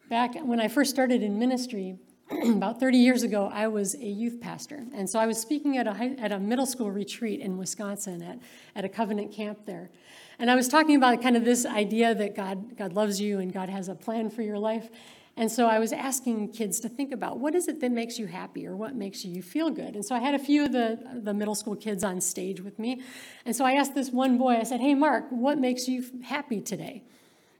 Back 0.10 0.36
when 0.36 0.62
I 0.62 0.70
first 0.70 0.92
started 0.92 1.22
in 1.22 1.38
ministry, 1.38 1.98
about 2.46 2.80
30 2.80 2.98
years 2.98 3.24
ago, 3.24 3.50
I 3.52 3.68
was 3.68 3.96
a 3.96 4.06
youth 4.06 4.40
pastor. 4.40 4.86
And 4.94 5.10
so 5.10 5.20
I 5.20 5.26
was 5.26 5.40
speaking 5.40 5.78
at 5.78 5.88
a, 5.88 5.94
high, 5.94 6.16
at 6.20 6.32
a 6.32 6.40
middle 6.40 6.66
school 6.66 6.92
retreat 6.92 7.40
in 7.40 7.58
Wisconsin 7.58 8.22
at, 8.22 8.40
at 8.76 8.86
a 8.86 8.90
covenant 8.90 9.32
camp 9.32 9.66
there. 9.66 9.90
And 10.38 10.50
I 10.52 10.56
was 10.56 10.68
talking 10.68 10.96
about 10.96 11.22
kind 11.22 11.36
of 11.36 11.44
this 11.44 11.66
idea 11.66 12.14
that 12.16 12.36
God, 12.36 12.78
God 12.78 12.94
loves 12.94 13.20
you 13.20 13.40
and 13.40 13.52
God 13.52 13.70
has 13.70 13.90
a 13.90 13.96
plan 13.96 14.30
for 14.30 14.42
your 14.42 14.60
life. 14.60 14.90
And 15.38 15.52
so 15.52 15.68
I 15.68 15.80
was 15.80 15.92
asking 15.92 16.50
kids 16.50 16.80
to 16.82 16.90
think 16.90 17.12
about 17.12 17.40
what 17.40 17.56
is 17.56 17.68
it 17.68 17.80
that 17.82 17.92
makes 17.92 18.20
you 18.20 18.28
happy 18.28 18.68
or 18.68 18.76
what 18.76 18.94
makes 18.94 19.24
you 19.26 19.42
feel 19.42 19.70
good. 19.70 19.96
And 19.96 20.06
so 20.06 20.14
I 20.14 20.20
had 20.20 20.36
a 20.36 20.40
few 20.40 20.66
of 20.66 20.72
the, 20.72 21.00
the 21.24 21.34
middle 21.34 21.56
school 21.56 21.76
kids 21.76 22.04
on 22.04 22.22
stage 22.22 22.62
with 22.62 22.78
me. 22.78 23.02
And 23.46 23.56
so 23.56 23.66
I 23.66 23.74
asked 23.74 23.96
this 23.96 24.12
one 24.12 24.38
boy, 24.38 24.58
I 24.58 24.64
said, 24.64 24.82
Hey, 24.82 24.96
Mark, 24.96 25.26
what 25.30 25.58
makes 25.58 25.88
you 25.88 26.04
happy 26.24 26.62
today? 26.62 27.04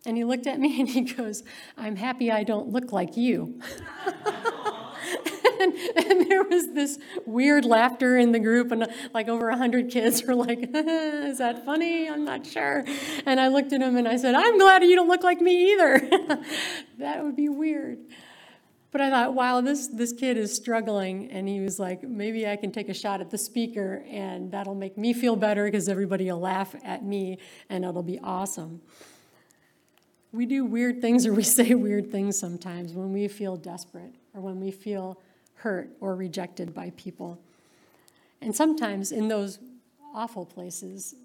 And 0.06 0.18
he 0.18 0.24
looked 0.24 0.48
at 0.48 0.60
me 0.60 0.80
and 0.80 0.90
he 0.90 1.02
goes, 1.02 1.44
I'm 1.78 1.96
happy 1.96 2.32
I 2.32 2.44
don't 2.44 2.70
look 2.70 2.92
like 2.92 3.18
you. 3.18 3.62
and, 5.62 5.74
and, 5.74 6.30
there 6.30 6.44
was 6.44 6.74
this 6.74 7.00
weird 7.26 7.66
laughter 7.66 8.18
in 8.18 8.32
the 8.32 8.40
group, 8.40 8.72
and 8.72 8.88
like 9.14 9.28
over 9.28 9.50
a 9.50 9.58
hundred 9.58 9.90
kids 9.90 10.24
were 10.24 10.36
like, 10.36 10.60
"Is 10.74 11.40
that 11.40 11.66
funny? 11.66 12.10
I'm 12.10 12.24
not 12.24 12.46
sure." 12.46 12.84
And 13.26 13.40
I 13.40 13.48
looked 13.50 13.74
at 13.74 13.82
him 13.82 13.98
and 13.98 14.08
I 14.08 14.16
said, 14.16 14.36
"I'm 14.36 14.58
glad 14.58 14.84
you 14.84 14.96
don't 14.96 15.10
look 15.10 15.24
like 15.24 15.42
me 15.42 15.74
either. 15.74 16.00
that 17.00 17.24
would 17.24 17.36
be 17.36 17.50
weird." 17.50 18.00
But 18.92 19.02
I 19.02 19.10
thought, 19.12 19.36
wow, 19.36 19.62
this, 19.62 19.88
this 19.88 20.14
kid 20.14 20.36
is 20.36 20.56
struggling. 20.56 21.30
And 21.30 21.48
he 21.48 21.60
was 21.60 21.80
like, 21.80 22.02
maybe 22.02 22.48
I 22.48 22.56
can 22.56 22.72
take 22.72 22.90
a 22.90 22.94
shot 22.94 23.22
at 23.22 23.30
the 23.30 23.38
speaker 23.38 24.04
and 24.10 24.52
that'll 24.52 24.74
make 24.74 24.98
me 24.98 25.14
feel 25.14 25.36
better 25.36 25.66
because 25.66 25.88
everybody 25.88 26.26
will 26.32 26.40
laugh 26.40 26.74
at 26.84 27.04
me 27.04 27.38
and 27.70 27.86
it'll 27.86 28.02
be 28.02 28.20
awesome. 28.24 28.82
We 30.32 30.48
do 30.48 30.66
weird 30.66 31.02
things 31.02 31.28
or 31.28 31.34
we 31.34 31.44
say 31.44 31.76
weird 31.76 32.12
things 32.12 32.40
sometimes 32.40 32.94
when 32.94 33.14
we 33.14 33.28
feel 33.28 33.58
desperate 33.58 34.16
or 34.34 34.42
when 34.42 34.60
we 34.60 34.72
feel 34.72 35.22
hurt 35.60 35.90
or 36.00 36.16
rejected 36.16 36.74
by 36.74 36.92
people. 36.96 37.40
And 38.42 38.56
sometimes 38.56 39.12
in 39.12 39.28
those 39.28 39.60
awful 40.14 40.46
places, 40.46 41.16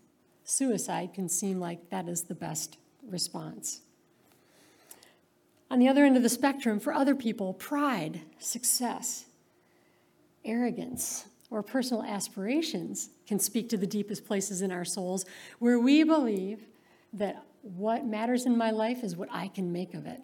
suicide 0.44 1.14
can 1.14 1.28
seem 1.28 1.60
like 1.60 1.90
that 1.90 2.08
is 2.08 2.22
the 2.22 2.34
best 2.34 2.76
response. 3.08 3.80
On 5.70 5.78
the 5.78 5.88
other 5.88 6.04
end 6.04 6.16
of 6.16 6.22
the 6.22 6.28
spectrum, 6.28 6.78
for 6.78 6.92
other 6.92 7.14
people, 7.14 7.54
pride, 7.54 8.20
success, 8.38 9.24
arrogance, 10.44 11.26
or 11.50 11.62
personal 11.62 12.02
aspirations 12.02 13.10
can 13.26 13.38
speak 13.38 13.68
to 13.68 13.76
the 13.76 13.86
deepest 13.86 14.26
places 14.26 14.62
in 14.62 14.72
our 14.72 14.84
souls 14.84 15.24
where 15.60 15.78
we 15.78 16.02
believe 16.02 16.64
that 17.12 17.44
what 17.62 18.04
matters 18.04 18.44
in 18.44 18.58
my 18.58 18.70
life 18.70 19.04
is 19.04 19.16
what 19.16 19.28
I 19.32 19.48
can 19.48 19.72
make 19.72 19.94
of 19.94 20.06
it, 20.06 20.20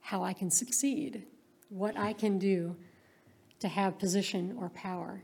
how 0.00 0.24
I 0.24 0.32
can 0.32 0.50
succeed, 0.50 1.24
what 1.68 1.96
I 1.98 2.14
can 2.14 2.38
do 2.38 2.74
to 3.60 3.68
have 3.68 3.98
position 3.98 4.56
or 4.58 4.70
power. 4.70 5.22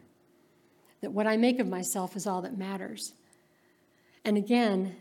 That 1.00 1.12
what 1.12 1.26
I 1.26 1.36
make 1.36 1.58
of 1.58 1.66
myself 1.66 2.16
is 2.16 2.26
all 2.26 2.42
that 2.42 2.56
matters. 2.56 3.12
And 4.24 4.36
again, 4.36 4.96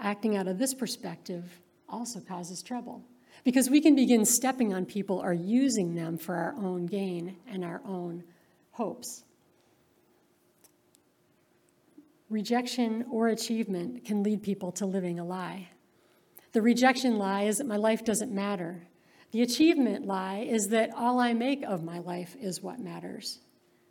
acting 0.00 0.36
out 0.36 0.48
of 0.48 0.58
this 0.58 0.74
perspective 0.74 1.60
also 1.88 2.20
causes 2.20 2.62
trouble 2.62 3.02
because 3.44 3.68
we 3.68 3.80
can 3.80 3.94
begin 3.94 4.24
stepping 4.24 4.72
on 4.72 4.86
people 4.86 5.20
or 5.22 5.32
using 5.32 5.94
them 5.94 6.18
for 6.18 6.34
our 6.34 6.54
own 6.56 6.86
gain 6.86 7.36
and 7.48 7.64
our 7.64 7.80
own 7.86 8.24
hopes. 8.70 9.24
Rejection 12.30 13.04
or 13.10 13.28
achievement 13.28 14.04
can 14.04 14.22
lead 14.22 14.42
people 14.42 14.72
to 14.72 14.86
living 14.86 15.18
a 15.18 15.24
lie. 15.24 15.68
The 16.52 16.62
rejection 16.62 17.18
lie 17.18 17.42
is 17.42 17.58
that 17.58 17.66
my 17.66 17.76
life 17.76 18.04
doesn't 18.04 18.32
matter. 18.32 18.86
The 19.34 19.42
achievement 19.42 20.06
lie 20.06 20.46
is 20.48 20.68
that 20.68 20.94
all 20.94 21.18
I 21.18 21.34
make 21.34 21.64
of 21.64 21.82
my 21.82 21.98
life 21.98 22.36
is 22.40 22.62
what 22.62 22.78
matters. 22.78 23.40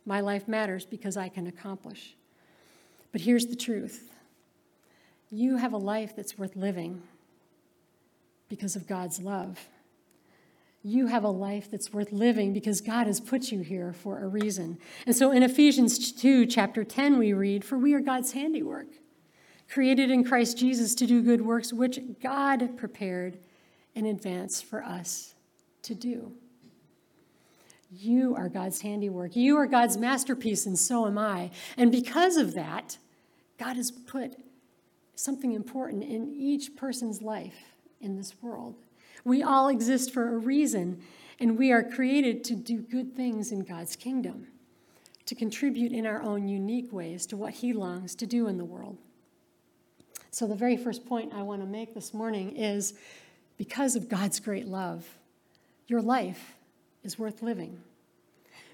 My 0.06 0.20
life 0.20 0.48
matters 0.48 0.86
because 0.86 1.18
I 1.18 1.28
can 1.28 1.48
accomplish. 1.48 2.16
But 3.12 3.20
here's 3.20 3.48
the 3.48 3.54
truth 3.54 4.10
you 5.30 5.58
have 5.58 5.74
a 5.74 5.76
life 5.76 6.16
that's 6.16 6.38
worth 6.38 6.56
living 6.56 7.02
because 8.48 8.74
of 8.74 8.86
God's 8.86 9.20
love. 9.20 9.68
You 10.82 11.08
have 11.08 11.24
a 11.24 11.28
life 11.28 11.70
that's 11.70 11.92
worth 11.92 12.10
living 12.10 12.54
because 12.54 12.80
God 12.80 13.06
has 13.06 13.20
put 13.20 13.52
you 13.52 13.60
here 13.60 13.92
for 13.92 14.24
a 14.24 14.26
reason. 14.26 14.78
And 15.04 15.14
so 15.14 15.30
in 15.30 15.42
Ephesians 15.42 16.10
2, 16.10 16.46
chapter 16.46 16.84
10, 16.84 17.18
we 17.18 17.34
read, 17.34 17.66
For 17.66 17.76
we 17.76 17.92
are 17.92 18.00
God's 18.00 18.32
handiwork, 18.32 18.86
created 19.68 20.10
in 20.10 20.24
Christ 20.24 20.56
Jesus 20.56 20.94
to 20.94 21.06
do 21.06 21.20
good 21.20 21.42
works, 21.42 21.70
which 21.70 22.00
God 22.22 22.78
prepared 22.78 23.36
in 23.94 24.06
advance 24.06 24.62
for 24.62 24.82
us 24.82 25.33
to 25.84 25.94
do. 25.94 26.32
You 27.90 28.34
are 28.34 28.48
God's 28.48 28.80
handiwork. 28.80 29.36
You 29.36 29.56
are 29.56 29.66
God's 29.66 29.96
masterpiece, 29.96 30.66
and 30.66 30.78
so 30.78 31.06
am 31.06 31.16
I. 31.16 31.50
And 31.76 31.92
because 31.92 32.36
of 32.36 32.54
that, 32.54 32.98
God 33.58 33.76
has 33.76 33.90
put 33.90 34.36
something 35.14 35.52
important 35.52 36.02
in 36.02 36.34
each 36.34 36.74
person's 36.76 37.22
life 37.22 37.76
in 38.00 38.16
this 38.16 38.34
world. 38.42 38.74
We 39.24 39.42
all 39.42 39.68
exist 39.68 40.12
for 40.12 40.34
a 40.34 40.38
reason, 40.38 41.00
and 41.38 41.56
we 41.56 41.70
are 41.70 41.82
created 41.82 42.42
to 42.44 42.56
do 42.56 42.78
good 42.78 43.14
things 43.14 43.52
in 43.52 43.60
God's 43.60 43.96
kingdom, 43.96 44.48
to 45.26 45.34
contribute 45.34 45.92
in 45.92 46.04
our 46.04 46.20
own 46.20 46.48
unique 46.48 46.92
ways 46.92 47.26
to 47.26 47.36
what 47.36 47.54
He 47.54 47.72
longs 47.72 48.14
to 48.16 48.26
do 48.26 48.48
in 48.48 48.58
the 48.58 48.64
world. 48.64 48.98
So, 50.30 50.48
the 50.48 50.56
very 50.56 50.76
first 50.76 51.06
point 51.06 51.32
I 51.32 51.42
want 51.42 51.62
to 51.62 51.66
make 51.66 51.94
this 51.94 52.12
morning 52.12 52.56
is 52.56 52.94
because 53.56 53.94
of 53.94 54.08
God's 54.08 54.40
great 54.40 54.66
love, 54.66 55.06
your 55.86 56.00
life 56.00 56.56
is 57.02 57.18
worth 57.18 57.42
living. 57.42 57.80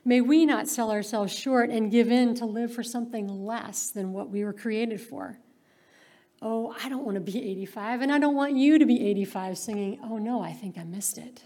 May 0.05 0.21
we 0.21 0.47
not 0.47 0.69
sell 0.69 0.91
ourselves 0.91 1.33
short 1.33 1.71
and 1.71 1.91
give 1.91 2.11
in 2.11 2.35
to 2.37 2.47
live 2.47 2.73
for 2.73 2.83
something 2.83 3.29
less 3.29 3.91
than 3.91 4.13
what 4.13 4.31
we 4.31 4.45
were 4.45 4.53
created 4.53 5.01
for 5.01 5.39
oh, 6.43 6.75
I 6.83 6.89
don't 6.89 7.05
want 7.05 7.17
to 7.17 7.21
be 7.21 7.51
85, 7.51 8.03
and 8.03 8.13
I 8.13 8.19
don't 8.19 8.35
want 8.35 8.57
you 8.57 8.79
to 8.79 8.87
be 8.87 9.07
85 9.09 9.59
singing, 9.59 10.01
oh 10.03 10.19
no, 10.19 10.43
I 10.43 10.53
think 10.53 10.79
I 10.79 10.85
missed 10.85 11.19
it. 11.19 11.45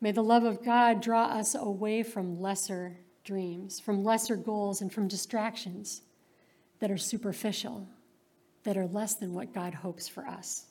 May 0.00 0.12
the 0.12 0.22
love 0.22 0.44
of 0.44 0.62
God 0.62 1.00
draw 1.00 1.24
us 1.24 1.54
away 1.54 2.02
from 2.02 2.40
lesser 2.40 2.98
dreams, 3.24 3.80
from 3.80 4.04
lesser 4.04 4.36
goals, 4.36 4.82
and 4.82 4.92
from 4.92 5.08
distractions 5.08 6.02
that 6.80 6.90
are 6.90 6.98
superficial, 6.98 7.88
that 8.64 8.76
are 8.76 8.86
less 8.86 9.14
than 9.14 9.32
what 9.32 9.54
God 9.54 9.72
hopes 9.72 10.06
for 10.06 10.26
us. 10.26 10.66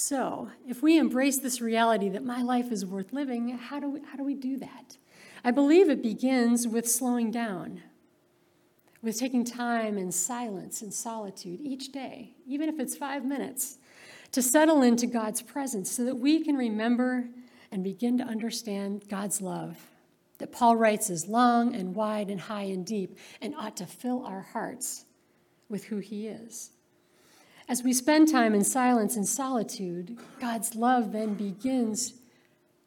So, 0.00 0.48
if 0.64 0.80
we 0.80 0.96
embrace 0.96 1.38
this 1.38 1.60
reality 1.60 2.08
that 2.10 2.24
my 2.24 2.40
life 2.40 2.70
is 2.70 2.86
worth 2.86 3.12
living, 3.12 3.48
how 3.58 3.80
do 3.80 3.90
we, 3.90 4.00
how 4.08 4.16
do, 4.16 4.22
we 4.22 4.34
do 4.34 4.56
that? 4.58 4.96
I 5.42 5.50
believe 5.50 5.90
it 5.90 6.04
begins 6.04 6.68
with 6.68 6.88
slowing 6.88 7.32
down 7.32 7.82
with 9.02 9.18
taking 9.18 9.44
time 9.44 9.98
in 9.98 10.12
silence 10.12 10.82
and 10.82 10.94
solitude 10.94 11.60
each 11.60 11.90
day, 11.90 12.36
even 12.46 12.68
if 12.68 12.78
it's 12.78 12.96
five 12.96 13.24
minutes, 13.24 13.78
to 14.30 14.40
settle 14.40 14.82
into 14.82 15.08
God's 15.08 15.42
presence 15.42 15.90
so 15.90 16.04
that 16.04 16.14
we 16.16 16.44
can 16.44 16.54
remember 16.54 17.28
and 17.72 17.82
begin 17.82 18.18
to 18.18 18.24
understand 18.24 19.02
God's 19.08 19.40
love 19.40 19.78
that 20.38 20.52
Paul 20.52 20.76
writes 20.76 21.10
is 21.10 21.26
long 21.26 21.74
and 21.74 21.92
wide 21.92 22.30
and 22.30 22.40
high 22.40 22.66
and 22.66 22.86
deep 22.86 23.18
and 23.42 23.52
ought 23.56 23.76
to 23.78 23.86
fill 23.86 24.24
our 24.24 24.42
hearts 24.42 25.06
with 25.68 25.86
who 25.86 25.98
he 25.98 26.28
is. 26.28 26.70
As 27.68 27.82
we 27.82 27.92
spend 27.92 28.28
time 28.28 28.54
in 28.54 28.64
silence 28.64 29.14
and 29.14 29.28
solitude, 29.28 30.16
God's 30.40 30.74
love 30.74 31.12
then 31.12 31.34
begins 31.34 32.14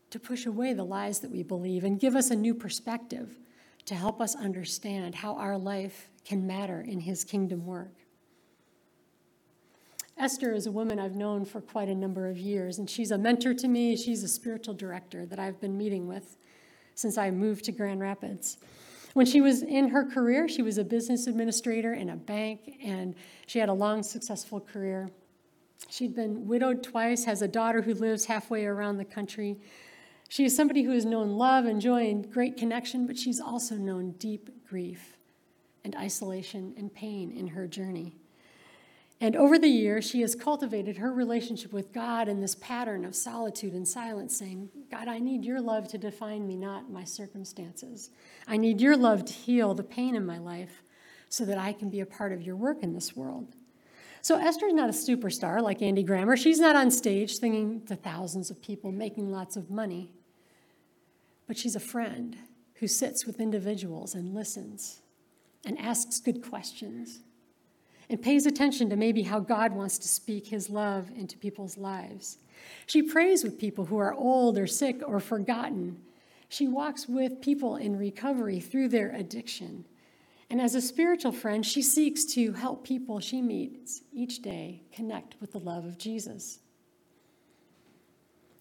to 0.09 0.19
push 0.19 0.47
away 0.47 0.73
the 0.73 0.83
lies 0.83 1.19
that 1.19 1.29
we 1.29 1.43
believe 1.43 1.83
and 1.83 2.00
give 2.00 2.15
us 2.15 2.31
a 2.31 2.35
new 2.35 2.55
perspective 2.55 3.38
to 3.85 3.93
help 3.93 4.19
us 4.19 4.35
understand 4.35 5.13
how 5.13 5.35
our 5.35 5.55
life 5.55 6.09
can 6.25 6.47
matter 6.47 6.81
in 6.81 7.00
his 7.00 7.23
kingdom 7.23 7.65
work. 7.67 7.93
Esther 10.17 10.51
is 10.51 10.65
a 10.65 10.71
woman 10.71 11.00
I've 11.00 11.15
known 11.15 11.45
for 11.45 11.61
quite 11.61 11.88
a 11.88 11.95
number 11.95 12.27
of 12.27 12.38
years, 12.38 12.79
and 12.79 12.89
she's 12.89 13.11
a 13.11 13.17
mentor 13.17 13.53
to 13.53 13.67
me. 13.67 13.95
She's 13.95 14.23
a 14.23 14.27
spiritual 14.27 14.73
director 14.73 15.27
that 15.27 15.39
I've 15.39 15.61
been 15.61 15.77
meeting 15.77 16.07
with 16.07 16.38
since 16.95 17.17
I 17.17 17.29
moved 17.29 17.65
to 17.65 17.71
Grand 17.71 18.01
Rapids. 18.01 18.57
When 19.13 19.25
she 19.25 19.41
was 19.41 19.61
in 19.61 19.89
her 19.89 20.05
career, 20.05 20.47
she 20.47 20.61
was 20.61 20.77
a 20.77 20.83
business 20.83 21.27
administrator 21.27 21.93
in 21.93 22.09
a 22.09 22.15
bank, 22.15 22.77
and 22.83 23.15
she 23.45 23.59
had 23.59 23.67
a 23.67 23.73
long, 23.73 24.03
successful 24.03 24.61
career. 24.61 25.09
She'd 25.89 26.15
been 26.15 26.47
widowed 26.47 26.83
twice, 26.83 27.25
has 27.25 27.41
a 27.41 27.47
daughter 27.47 27.81
who 27.81 27.93
lives 27.93 28.25
halfway 28.25 28.65
around 28.65 28.97
the 28.97 29.05
country. 29.05 29.59
She 30.29 30.45
is 30.45 30.55
somebody 30.55 30.83
who 30.83 30.91
has 30.91 31.05
known 31.05 31.31
love 31.31 31.65
and 31.65 31.81
joy 31.81 32.09
and 32.09 32.31
great 32.31 32.55
connection, 32.55 33.05
but 33.05 33.17
she's 33.17 33.41
also 33.41 33.75
known 33.75 34.11
deep 34.11 34.65
grief 34.65 35.17
and 35.83 35.95
isolation 35.95 36.73
and 36.77 36.93
pain 36.93 37.31
in 37.31 37.47
her 37.47 37.67
journey. 37.67 38.15
And 39.21 39.35
over 39.35 39.57
the 39.57 39.69
years, 39.69 40.03
she 40.03 40.21
has 40.21 40.35
cultivated 40.35 40.97
her 40.97 41.13
relationship 41.13 41.71
with 41.71 41.93
God 41.93 42.27
in 42.27 42.41
this 42.41 42.55
pattern 42.55 43.05
of 43.05 43.15
solitude 43.15 43.73
and 43.73 43.87
silence, 43.87 44.35
saying, 44.35 44.69
God, 44.89 45.07
I 45.07 45.19
need 45.19 45.45
your 45.45 45.61
love 45.61 45.87
to 45.89 45.97
define 45.97 46.45
me, 46.45 46.57
not 46.57 46.91
my 46.91 47.03
circumstances. 47.03 48.09
I 48.47 48.57
need 48.57 48.81
your 48.81 48.97
love 48.97 49.23
to 49.25 49.33
heal 49.33 49.73
the 49.73 49.83
pain 49.83 50.15
in 50.15 50.25
my 50.25 50.39
life 50.39 50.83
so 51.29 51.45
that 51.45 51.57
I 51.57 51.71
can 51.71 51.89
be 51.89 52.01
a 52.01 52.05
part 52.05 52.33
of 52.33 52.41
your 52.41 52.55
work 52.57 52.81
in 52.81 52.93
this 52.93 53.15
world. 53.15 53.55
So 54.23 54.37
Esther's 54.37 54.73
not 54.73 54.89
a 54.89 54.93
superstar 54.93 55.61
like 55.61 55.81
Andy 55.81 56.03
Grammer. 56.03 56.35
She's 56.35 56.59
not 56.59 56.75
on 56.75 56.91
stage 56.91 57.37
singing 57.37 57.85
to 57.85 57.95
thousands 57.95 58.49
of 58.49 58.61
people, 58.61 58.91
making 58.91 59.31
lots 59.31 59.55
of 59.55 59.69
money 59.69 60.11
but 61.51 61.57
she's 61.57 61.75
a 61.75 61.81
friend 61.81 62.37
who 62.75 62.87
sits 62.87 63.25
with 63.25 63.41
individuals 63.41 64.15
and 64.15 64.33
listens 64.33 65.01
and 65.65 65.77
asks 65.77 66.17
good 66.21 66.41
questions 66.41 67.19
and 68.11 68.21
pays 68.21 68.45
attention 68.45 68.89
to 68.89 68.97
maybe 68.97 69.23
how 69.23 69.39
God 69.39 69.71
wants 69.71 69.97
to 69.99 70.07
speak 70.09 70.47
his 70.47 70.69
love 70.69 71.09
into 71.15 71.37
people's 71.37 71.77
lives. 71.77 72.39
She 72.85 73.01
prays 73.01 73.41
with 73.41 73.57
people 73.57 73.85
who 73.85 73.97
are 73.99 74.13
old 74.13 74.57
or 74.57 74.67
sick 74.67 75.01
or 75.07 75.21
forgotten. 75.21 75.97
She 76.49 76.67
walks 76.67 77.07
with 77.07 77.39
people 77.39 77.77
in 77.77 77.97
recovery 77.97 78.59
through 78.59 78.89
their 78.89 79.15
addiction. 79.15 79.85
And 80.49 80.59
as 80.59 80.75
a 80.75 80.81
spiritual 80.81 81.31
friend, 81.31 81.65
she 81.65 81.81
seeks 81.81 82.25
to 82.33 82.51
help 82.51 82.83
people 82.83 83.21
she 83.21 83.41
meets 83.41 84.01
each 84.11 84.41
day 84.41 84.81
connect 84.91 85.37
with 85.39 85.53
the 85.53 85.59
love 85.59 85.85
of 85.85 85.97
Jesus. 85.97 86.59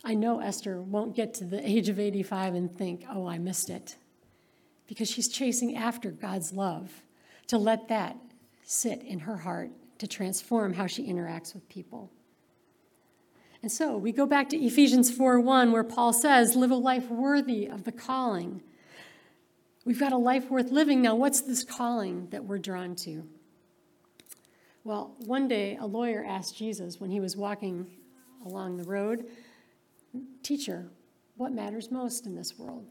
I 0.05 0.15
know 0.15 0.39
Esther 0.39 0.81
won't 0.81 1.17
get 1.17 1.35
to 1.35 1.45
the 1.45 1.69
age 1.69 1.89
of 1.89 1.99
85 1.99 2.55
and 2.55 2.79
think, 2.79 3.05
oh, 3.13 3.27
I 3.27 3.39
missed 3.39 3.69
it. 3.69 3.97
Because 4.87 5.11
she's 5.11 5.29
chasing 5.29 5.77
after 5.77 6.13
God's 6.13 6.53
love 6.53 7.03
to 7.49 7.59
let 7.59 7.89
that 7.89 8.17
sit 8.71 9.03
in 9.03 9.19
her 9.19 9.39
heart 9.39 9.73
to 9.99 10.07
transform 10.07 10.73
how 10.75 10.87
she 10.87 11.05
interacts 11.05 11.55
with 11.55 11.69
people. 11.69 12.09
And 13.63 13.73
so 13.73 13.97
we 13.97 14.13
go 14.13 14.27
back 14.27 14.49
to 14.51 14.57
Ephesians 14.57 15.11
4:1 15.11 15.73
where 15.73 15.83
Paul 15.83 16.13
says, 16.13 16.55
"Live 16.55 16.71
a 16.71 16.77
life 16.77 17.11
worthy 17.11 17.67
of 17.67 17.83
the 17.83 17.91
calling." 17.91 18.63
We've 19.85 19.99
got 19.99 20.13
a 20.13 20.17
life 20.17 20.51
worth 20.51 20.71
living. 20.71 21.03
Now, 21.03 21.17
what's 21.17 21.41
this 21.41 21.65
calling 21.65 22.29
that 22.31 22.45
we're 22.45 22.59
drawn 22.59 22.95
to? 22.97 23.29
Well, 24.85 25.17
one 25.19 25.49
day 25.49 25.77
a 25.77 25.87
lawyer 25.87 26.25
asked 26.25 26.57
Jesus 26.57 27.01
when 27.01 27.11
he 27.11 27.19
was 27.19 27.37
walking 27.37 27.91
along 28.47 28.77
the 28.77 28.85
road, 28.85 29.29
Teacher, 30.45 30.91
what 31.37 31.53
matters 31.53 31.91
most 31.91 32.25
in 32.25 32.37
this 32.37 32.57
world? 32.57 32.87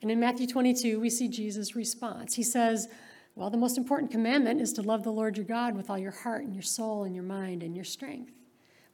And 0.00 0.10
in 0.10 0.20
Matthew 0.20 0.46
22, 0.46 1.00
we 1.00 1.10
see 1.10 1.28
Jesus' 1.28 1.74
response. 1.74 2.34
He 2.34 2.42
says, 2.44 2.88
Well, 3.36 3.50
the 3.50 3.56
most 3.56 3.78
important 3.78 4.12
commandment 4.12 4.60
is 4.60 4.72
to 4.74 4.82
love 4.82 5.02
the 5.02 5.10
Lord 5.10 5.36
your 5.36 5.46
God 5.46 5.76
with 5.76 5.90
all 5.90 5.98
your 5.98 6.12
heart 6.12 6.44
and 6.44 6.54
your 6.54 6.62
soul 6.62 7.04
and 7.04 7.14
your 7.14 7.24
mind 7.24 7.62
and 7.62 7.74
your 7.74 7.84
strength. 7.84 8.32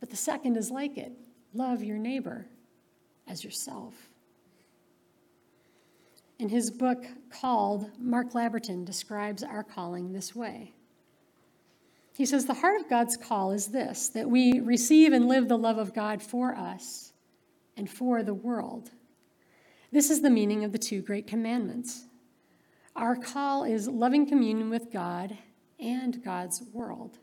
But 0.01 0.11
the 0.11 0.17
second 0.17 0.57
is 0.57 0.71
like 0.71 0.97
it 0.97 1.13
love 1.53 1.83
your 1.83 1.99
neighbor 1.99 2.47
as 3.27 3.45
yourself. 3.45 3.95
In 6.39 6.49
his 6.49 6.71
book 6.71 7.05
called, 7.29 7.91
Mark 7.99 8.33
Labberton 8.33 8.87
describes 8.87 9.43
our 9.43 9.63
calling 9.63 10.13
this 10.13 10.35
way. 10.35 10.73
He 12.17 12.25
says, 12.25 12.47
The 12.47 12.55
heart 12.55 12.81
of 12.81 12.89
God's 12.89 13.17
call 13.17 13.53
is 13.53 13.67
this 13.69 14.09
that 14.11 14.29
we 14.29 14.61
receive 14.61 15.13
and 15.13 15.29
live 15.29 15.49
the 15.49 15.59
love 15.59 15.77
of 15.77 15.95
God 15.95 16.23
for 16.23 16.55
us 16.55 17.13
and 17.77 17.91
for 17.91 18.23
the 18.23 18.35
world. 18.35 18.91
This 19.93 20.11
is 20.11 20.23
the 20.23 20.31
meaning 20.31 20.65
of 20.65 20.73
the 20.73 20.79
two 20.79 21.03
great 21.03 21.27
commandments. 21.27 22.05
Our 22.97 23.17
call 23.17 23.65
is 23.65 23.89
loving 23.89 24.27
communion 24.29 24.71
with 24.71 24.93
God 24.93 25.37
and 25.79 26.23
God's 26.23 26.63
world. 26.73 27.19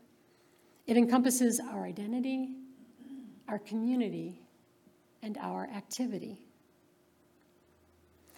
It 0.86 0.96
encompasses 0.96 1.60
our 1.60 1.84
identity, 1.84 2.54
our 3.46 3.58
community, 3.58 4.40
and 5.22 5.36
our 5.38 5.68
activity. 5.74 6.38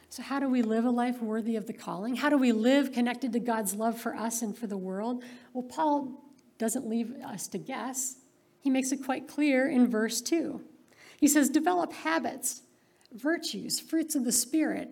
So, 0.08 0.24
how 0.24 0.40
do 0.40 0.48
we 0.48 0.62
live 0.62 0.84
a 0.84 0.90
life 0.90 1.22
worthy 1.22 1.54
of 1.54 1.68
the 1.68 1.72
calling? 1.72 2.16
How 2.16 2.30
do 2.30 2.36
we 2.36 2.50
live 2.50 2.92
connected 2.92 3.32
to 3.34 3.40
God's 3.40 3.74
love 3.74 4.00
for 4.00 4.16
us 4.16 4.42
and 4.42 4.58
for 4.58 4.66
the 4.66 4.76
world? 4.76 5.22
Well, 5.52 5.62
Paul 5.62 6.24
doesn't 6.58 6.88
leave 6.88 7.14
us 7.24 7.46
to 7.48 7.58
guess. 7.58 8.16
He 8.60 8.70
makes 8.70 8.90
it 8.90 9.04
quite 9.04 9.28
clear 9.28 9.68
in 9.68 9.86
verse 9.86 10.20
2. 10.20 10.60
He 11.18 11.28
says, 11.28 11.48
Develop 11.48 11.92
habits 11.92 12.62
virtues, 13.12 13.80
fruits 13.80 14.14
of 14.14 14.24
the 14.24 14.32
Spirit. 14.32 14.90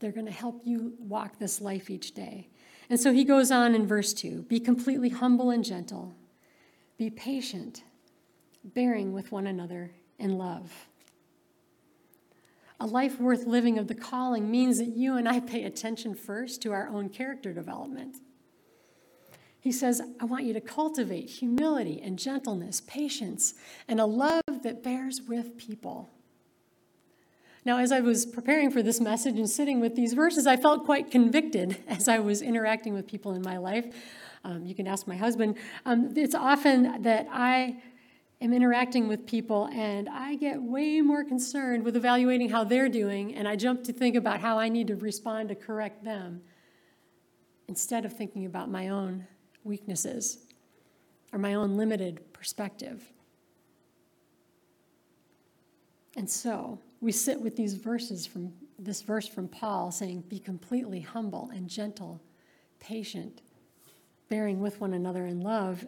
They're 0.00 0.12
going 0.12 0.26
to 0.26 0.32
help 0.32 0.62
you 0.64 0.94
walk 0.98 1.38
this 1.38 1.60
life 1.60 1.90
each 1.90 2.12
day. 2.12 2.48
And 2.90 3.00
so 3.00 3.12
he 3.12 3.24
goes 3.24 3.50
on 3.50 3.74
in 3.74 3.86
verse 3.86 4.12
2 4.12 4.42
Be 4.42 4.60
completely 4.60 5.08
humble 5.08 5.50
and 5.50 5.64
gentle, 5.64 6.14
be 6.98 7.10
patient, 7.10 7.82
bearing 8.62 9.12
with 9.12 9.32
one 9.32 9.46
another 9.46 9.92
in 10.18 10.38
love. 10.38 10.88
A 12.80 12.86
life 12.86 13.20
worth 13.20 13.46
living 13.46 13.78
of 13.78 13.88
the 13.88 13.94
calling 13.94 14.50
means 14.50 14.78
that 14.78 14.96
you 14.96 15.16
and 15.16 15.28
I 15.28 15.40
pay 15.40 15.64
attention 15.64 16.14
first 16.14 16.60
to 16.62 16.72
our 16.72 16.88
own 16.88 17.08
character 17.08 17.52
development. 17.52 18.16
He 19.60 19.72
says, 19.72 20.02
I 20.20 20.26
want 20.26 20.44
you 20.44 20.52
to 20.52 20.60
cultivate 20.60 21.30
humility 21.30 21.98
and 22.02 22.18
gentleness, 22.18 22.82
patience, 22.82 23.54
and 23.88 23.98
a 23.98 24.04
love 24.04 24.42
that 24.62 24.82
bears 24.82 25.22
with 25.26 25.56
people. 25.56 26.10
Now, 27.66 27.78
as 27.78 27.92
I 27.92 28.00
was 28.00 28.26
preparing 28.26 28.70
for 28.70 28.82
this 28.82 29.00
message 29.00 29.38
and 29.38 29.48
sitting 29.48 29.80
with 29.80 29.96
these 29.96 30.12
verses, 30.12 30.46
I 30.46 30.56
felt 30.56 30.84
quite 30.84 31.10
convicted 31.10 31.78
as 31.88 32.08
I 32.08 32.18
was 32.18 32.42
interacting 32.42 32.92
with 32.92 33.06
people 33.06 33.32
in 33.32 33.42
my 33.42 33.56
life. 33.56 33.86
Um, 34.44 34.66
you 34.66 34.74
can 34.74 34.86
ask 34.86 35.06
my 35.06 35.16
husband. 35.16 35.56
Um, 35.86 36.12
it's 36.14 36.34
often 36.34 37.00
that 37.02 37.26
I 37.32 37.76
am 38.42 38.52
interacting 38.52 39.08
with 39.08 39.26
people 39.26 39.70
and 39.72 40.08
I 40.10 40.34
get 40.34 40.60
way 40.60 41.00
more 41.00 41.24
concerned 41.24 41.84
with 41.84 41.96
evaluating 41.96 42.50
how 42.50 42.64
they're 42.64 42.90
doing, 42.90 43.34
and 43.34 43.48
I 43.48 43.56
jump 43.56 43.84
to 43.84 43.92
think 43.92 44.16
about 44.16 44.40
how 44.40 44.58
I 44.58 44.68
need 44.68 44.88
to 44.88 44.96
respond 44.96 45.48
to 45.48 45.54
correct 45.54 46.04
them 46.04 46.42
instead 47.68 48.04
of 48.04 48.12
thinking 48.12 48.44
about 48.44 48.70
my 48.70 48.88
own 48.88 49.26
weaknesses 49.64 50.38
or 51.32 51.38
my 51.38 51.54
own 51.54 51.78
limited 51.78 52.34
perspective. 52.34 53.10
And 56.16 56.28
so, 56.28 56.78
we 57.04 57.12
sit 57.12 57.38
with 57.38 57.54
these 57.54 57.74
verses 57.74 58.26
from 58.26 58.54
this 58.78 59.02
verse 59.02 59.28
from 59.28 59.46
Paul 59.46 59.92
saying, 59.92 60.24
Be 60.28 60.38
completely 60.38 61.00
humble 61.00 61.50
and 61.54 61.68
gentle, 61.68 62.18
patient, 62.80 63.42
bearing 64.30 64.60
with 64.60 64.80
one 64.80 64.94
another 64.94 65.26
in 65.26 65.42
love. 65.42 65.84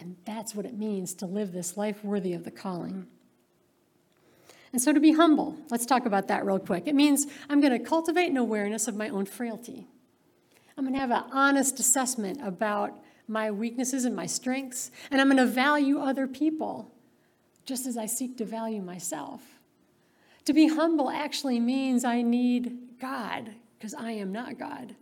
And 0.00 0.16
that's 0.24 0.54
what 0.54 0.66
it 0.66 0.76
means 0.76 1.14
to 1.14 1.26
live 1.26 1.52
this 1.52 1.76
life 1.76 2.02
worthy 2.02 2.32
of 2.32 2.42
the 2.42 2.50
calling. 2.50 3.06
And 4.72 4.82
so 4.82 4.92
to 4.92 4.98
be 4.98 5.12
humble, 5.12 5.56
let's 5.70 5.86
talk 5.86 6.04
about 6.04 6.26
that 6.28 6.44
real 6.44 6.58
quick. 6.58 6.88
It 6.88 6.96
means 6.96 7.26
I'm 7.48 7.60
going 7.60 7.72
to 7.72 7.78
cultivate 7.78 8.30
an 8.30 8.36
awareness 8.36 8.88
of 8.88 8.96
my 8.96 9.08
own 9.08 9.26
frailty. 9.26 9.86
I'm 10.76 10.84
going 10.84 10.94
to 10.94 11.00
have 11.00 11.12
an 11.12 11.24
honest 11.30 11.78
assessment 11.78 12.40
about 12.42 12.98
my 13.28 13.52
weaknesses 13.52 14.04
and 14.04 14.16
my 14.16 14.26
strengths, 14.26 14.90
and 15.12 15.20
I'm 15.20 15.28
going 15.28 15.36
to 15.36 15.46
value 15.46 16.00
other 16.00 16.26
people 16.26 16.92
just 17.66 17.86
as 17.86 17.96
I 17.96 18.06
seek 18.06 18.36
to 18.38 18.44
value 18.44 18.82
myself. 18.82 19.49
To 20.44 20.52
be 20.52 20.68
humble 20.68 21.10
actually 21.10 21.60
means 21.60 22.04
I 22.04 22.22
need 22.22 22.98
God 23.00 23.50
because 23.78 23.94
I 23.94 24.12
am 24.12 24.32
not 24.32 24.58
God. 24.58 24.96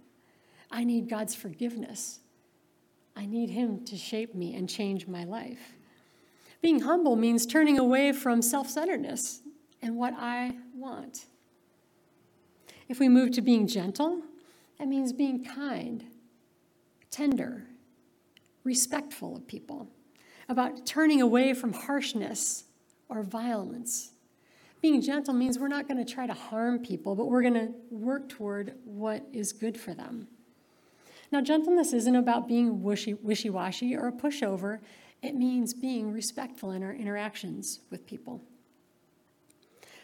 I 0.70 0.84
need 0.84 1.08
God's 1.08 1.34
forgiveness. 1.34 2.20
I 3.16 3.26
need 3.26 3.50
Him 3.50 3.84
to 3.86 3.96
shape 3.96 4.34
me 4.34 4.54
and 4.54 4.68
change 4.68 5.06
my 5.06 5.24
life. 5.24 5.74
Being 6.60 6.80
humble 6.80 7.16
means 7.16 7.46
turning 7.46 7.78
away 7.78 8.12
from 8.12 8.42
self 8.42 8.68
centeredness 8.68 9.42
and 9.82 9.96
what 9.96 10.14
I 10.16 10.56
want. 10.74 11.26
If 12.88 12.98
we 12.98 13.08
move 13.08 13.32
to 13.32 13.42
being 13.42 13.66
gentle, 13.66 14.22
that 14.78 14.88
means 14.88 15.12
being 15.12 15.44
kind, 15.44 16.04
tender, 17.10 17.64
respectful 18.64 19.36
of 19.36 19.46
people, 19.46 19.88
about 20.48 20.86
turning 20.86 21.20
away 21.20 21.54
from 21.54 21.72
harshness 21.72 22.64
or 23.08 23.22
violence 23.22 24.12
being 24.80 25.00
gentle 25.00 25.34
means 25.34 25.58
we're 25.58 25.68
not 25.68 25.88
going 25.88 26.04
to 26.04 26.10
try 26.10 26.26
to 26.26 26.34
harm 26.34 26.78
people, 26.78 27.14
but 27.14 27.26
we're 27.26 27.42
going 27.42 27.54
to 27.54 27.72
work 27.90 28.28
toward 28.28 28.74
what 28.84 29.26
is 29.32 29.52
good 29.52 29.78
for 29.78 29.94
them. 29.94 30.28
Now, 31.32 31.40
gentleness 31.40 31.92
isn't 31.92 32.16
about 32.16 32.48
being 32.48 32.82
wishy 32.82 33.14
washy 33.50 33.96
or 33.96 34.08
a 34.08 34.12
pushover, 34.12 34.78
it 35.20 35.34
means 35.34 35.74
being 35.74 36.12
respectful 36.12 36.70
in 36.70 36.82
our 36.82 36.92
interactions 36.92 37.80
with 37.90 38.06
people. 38.06 38.40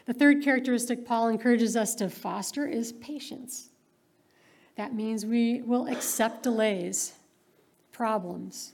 The 0.05 0.13
third 0.13 0.43
characteristic 0.43 1.05
Paul 1.05 1.29
encourages 1.29 1.75
us 1.75 1.95
to 1.95 2.09
foster 2.09 2.67
is 2.67 2.91
patience. 2.93 3.69
That 4.75 4.93
means 4.93 5.25
we 5.25 5.61
will 5.61 5.87
accept 5.87 6.43
delays, 6.43 7.13
problems, 7.91 8.73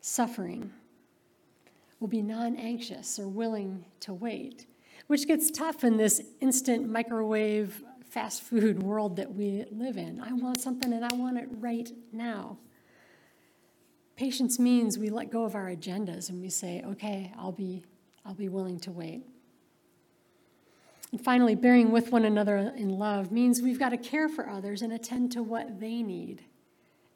suffering. 0.00 0.72
We'll 2.00 2.08
be 2.08 2.22
non 2.22 2.56
anxious 2.56 3.18
or 3.18 3.28
willing 3.28 3.84
to 4.00 4.12
wait 4.12 4.66
which 5.08 5.26
gets 5.26 5.50
tough 5.50 5.82
in 5.84 5.96
this 5.96 6.20
instant 6.40 6.88
microwave 6.88 7.82
fast 8.08 8.42
food 8.42 8.82
world 8.82 9.16
that 9.16 9.34
we 9.34 9.64
live 9.70 9.96
in. 9.96 10.20
I 10.20 10.32
want 10.32 10.60
something 10.60 10.92
and 10.92 11.04
I 11.04 11.14
want 11.14 11.38
it 11.38 11.48
right 11.50 11.90
now. 12.12 12.58
Patience 14.16 14.58
means 14.58 14.98
we 14.98 15.10
let 15.10 15.30
go 15.30 15.44
of 15.44 15.54
our 15.54 15.66
agendas 15.66 16.28
and 16.28 16.40
we 16.40 16.50
say, 16.50 16.82
okay, 16.86 17.32
I'll 17.38 17.52
be, 17.52 17.84
I'll 18.24 18.34
be 18.34 18.48
willing 18.48 18.80
to 18.80 18.90
wait. 18.90 19.24
And 21.12 21.22
finally, 21.22 21.54
bearing 21.54 21.90
with 21.90 22.12
one 22.12 22.24
another 22.24 22.56
in 22.76 22.90
love 22.90 23.32
means 23.32 23.62
we've 23.62 23.78
got 23.78 23.90
to 23.90 23.96
care 23.96 24.28
for 24.28 24.48
others 24.48 24.82
and 24.82 24.92
attend 24.92 25.32
to 25.32 25.42
what 25.42 25.80
they 25.80 26.02
need 26.02 26.44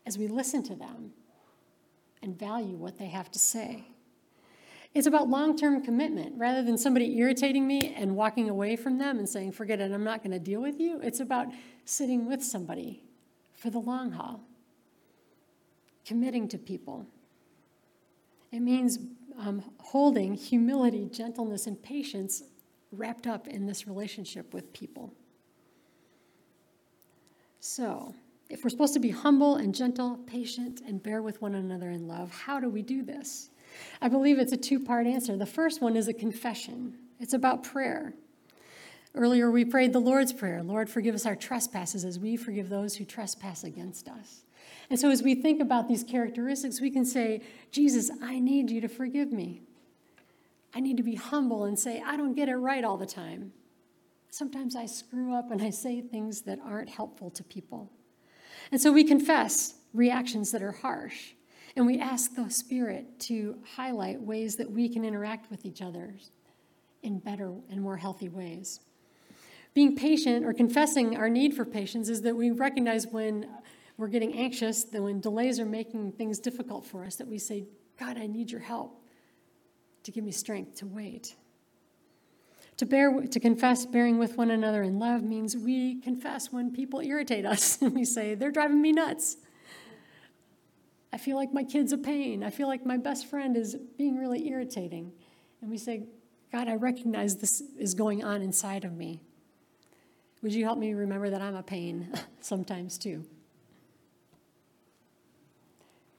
as 0.06 0.16
we 0.16 0.28
listen 0.28 0.62
to 0.64 0.74
them 0.74 1.12
and 2.22 2.38
value 2.38 2.76
what 2.76 2.98
they 2.98 3.08
have 3.08 3.30
to 3.32 3.38
say. 3.38 3.84
It's 4.94 5.06
about 5.06 5.28
long 5.28 5.56
term 5.56 5.82
commitment. 5.82 6.34
Rather 6.38 6.62
than 6.62 6.76
somebody 6.76 7.16
irritating 7.16 7.66
me 7.66 7.94
and 7.96 8.14
walking 8.14 8.50
away 8.50 8.76
from 8.76 8.98
them 8.98 9.18
and 9.18 9.28
saying, 9.28 9.52
forget 9.52 9.80
it, 9.80 9.90
I'm 9.92 10.04
not 10.04 10.22
going 10.22 10.32
to 10.32 10.38
deal 10.38 10.60
with 10.60 10.78
you, 10.78 11.00
it's 11.02 11.20
about 11.20 11.48
sitting 11.84 12.26
with 12.26 12.42
somebody 12.42 13.02
for 13.54 13.70
the 13.70 13.78
long 13.78 14.12
haul, 14.12 14.40
committing 16.04 16.48
to 16.48 16.58
people. 16.58 17.06
It 18.50 18.60
means 18.60 18.98
um, 19.38 19.64
holding 19.80 20.34
humility, 20.34 21.08
gentleness, 21.10 21.66
and 21.66 21.82
patience 21.82 22.42
wrapped 22.90 23.26
up 23.26 23.48
in 23.48 23.66
this 23.66 23.86
relationship 23.86 24.52
with 24.52 24.72
people. 24.74 25.14
So, 27.60 28.14
if 28.50 28.62
we're 28.62 28.70
supposed 28.70 28.92
to 28.94 29.00
be 29.00 29.08
humble 29.08 29.56
and 29.56 29.74
gentle, 29.74 30.18
patient, 30.26 30.82
and 30.86 31.02
bear 31.02 31.22
with 31.22 31.40
one 31.40 31.54
another 31.54 31.90
in 31.90 32.06
love, 32.06 32.30
how 32.30 32.60
do 32.60 32.68
we 32.68 32.82
do 32.82 33.02
this? 33.02 33.48
I 34.00 34.08
believe 34.08 34.38
it's 34.38 34.52
a 34.52 34.56
two 34.56 34.80
part 34.80 35.06
answer. 35.06 35.36
The 35.36 35.46
first 35.46 35.80
one 35.80 35.96
is 35.96 36.08
a 36.08 36.12
confession, 36.12 36.94
it's 37.20 37.34
about 37.34 37.62
prayer. 37.62 38.14
Earlier, 39.14 39.50
we 39.50 39.66
prayed 39.66 39.92
the 39.92 40.00
Lord's 40.00 40.32
Prayer 40.32 40.62
Lord, 40.62 40.88
forgive 40.88 41.14
us 41.14 41.26
our 41.26 41.36
trespasses 41.36 42.04
as 42.04 42.18
we 42.18 42.36
forgive 42.36 42.68
those 42.68 42.96
who 42.96 43.04
trespass 43.04 43.64
against 43.64 44.08
us. 44.08 44.42
And 44.88 44.98
so, 44.98 45.10
as 45.10 45.22
we 45.22 45.34
think 45.34 45.60
about 45.60 45.88
these 45.88 46.02
characteristics, 46.02 46.80
we 46.80 46.90
can 46.90 47.04
say, 47.04 47.42
Jesus, 47.70 48.10
I 48.22 48.38
need 48.38 48.70
you 48.70 48.80
to 48.80 48.88
forgive 48.88 49.32
me. 49.32 49.62
I 50.74 50.80
need 50.80 50.96
to 50.96 51.02
be 51.02 51.14
humble 51.14 51.64
and 51.64 51.78
say, 51.78 52.02
I 52.04 52.16
don't 52.16 52.34
get 52.34 52.48
it 52.48 52.56
right 52.56 52.84
all 52.84 52.96
the 52.96 53.06
time. 53.06 53.52
Sometimes 54.30 54.74
I 54.74 54.86
screw 54.86 55.34
up 55.34 55.50
and 55.50 55.60
I 55.60 55.70
say 55.70 56.00
things 56.00 56.42
that 56.42 56.58
aren't 56.64 56.88
helpful 56.88 57.30
to 57.30 57.44
people. 57.44 57.90
And 58.70 58.80
so 58.80 58.90
we 58.90 59.04
confess 59.04 59.74
reactions 59.92 60.50
that 60.52 60.62
are 60.62 60.72
harsh. 60.72 61.32
And 61.76 61.86
we 61.86 61.98
ask 61.98 62.34
the 62.34 62.50
Spirit 62.50 63.18
to 63.20 63.56
highlight 63.76 64.20
ways 64.20 64.56
that 64.56 64.70
we 64.70 64.88
can 64.88 65.04
interact 65.04 65.50
with 65.50 65.64
each 65.64 65.80
other 65.80 66.14
in 67.02 67.18
better 67.18 67.52
and 67.70 67.80
more 67.80 67.96
healthy 67.96 68.28
ways. 68.28 68.80
Being 69.74 69.96
patient 69.96 70.44
or 70.44 70.52
confessing 70.52 71.16
our 71.16 71.30
need 71.30 71.54
for 71.54 71.64
patience 71.64 72.08
is 72.08 72.22
that 72.22 72.36
we 72.36 72.50
recognize 72.50 73.06
when 73.06 73.48
we're 73.96 74.08
getting 74.08 74.34
anxious, 74.34 74.84
that 74.84 75.02
when 75.02 75.20
delays 75.20 75.58
are 75.58 75.66
making 75.66 76.12
things 76.12 76.38
difficult 76.38 76.84
for 76.84 77.04
us, 77.04 77.16
that 77.16 77.26
we 77.26 77.38
say, 77.38 77.64
God, 77.98 78.18
I 78.18 78.26
need 78.26 78.50
your 78.50 78.60
help 78.60 79.00
to 80.02 80.10
give 80.10 80.24
me 80.24 80.32
strength 80.32 80.76
to 80.76 80.86
wait. 80.86 81.36
To 82.78 82.86
bear 82.86 83.20
to 83.20 83.40
confess 83.40 83.86
bearing 83.86 84.18
with 84.18 84.36
one 84.36 84.50
another 84.50 84.82
in 84.82 84.98
love 84.98 85.22
means 85.22 85.56
we 85.56 86.00
confess 86.00 86.50
when 86.50 86.72
people 86.72 87.00
irritate 87.00 87.46
us 87.46 87.78
and 87.82 87.94
we 87.94 88.04
say, 88.04 88.34
they're 88.34 88.50
driving 88.50 88.82
me 88.82 88.92
nuts. 88.92 89.38
I 91.12 91.18
feel 91.18 91.36
like 91.36 91.52
my 91.52 91.62
kid's 91.62 91.92
a 91.92 91.98
pain. 91.98 92.42
I 92.42 92.50
feel 92.50 92.68
like 92.68 92.86
my 92.86 92.96
best 92.96 93.26
friend 93.26 93.56
is 93.56 93.76
being 93.98 94.16
really 94.16 94.48
irritating. 94.48 95.12
And 95.60 95.70
we 95.70 95.76
say, 95.76 96.04
God, 96.50 96.68
I 96.68 96.74
recognize 96.74 97.36
this 97.36 97.62
is 97.78 97.94
going 97.94 98.24
on 98.24 98.42
inside 98.42 98.84
of 98.84 98.92
me. 98.92 99.20
Would 100.42 100.54
you 100.54 100.64
help 100.64 100.78
me 100.78 100.94
remember 100.94 101.30
that 101.30 101.40
I'm 101.40 101.54
a 101.54 101.62
pain 101.62 102.12
sometimes 102.40 102.98
too? 102.98 103.24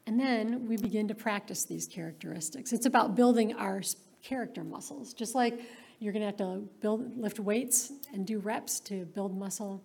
And 0.05 0.19
then 0.19 0.67
we 0.67 0.77
begin 0.77 1.07
to 1.07 1.15
practice 1.15 1.65
these 1.65 1.87
characteristics. 1.87 2.73
It's 2.73 2.85
about 2.85 3.15
building 3.15 3.53
our 3.53 3.81
character 4.21 4.63
muscles. 4.63 5.13
Just 5.13 5.33
like 5.33 5.59
you're 5.99 6.13
going 6.13 6.21
to 6.21 6.27
have 6.27 6.37
to 6.37 6.63
build, 6.81 7.17
lift 7.17 7.39
weights 7.39 7.91
and 8.13 8.25
do 8.27 8.39
reps 8.39 8.79
to 8.81 9.05
build 9.05 9.37
muscle, 9.37 9.81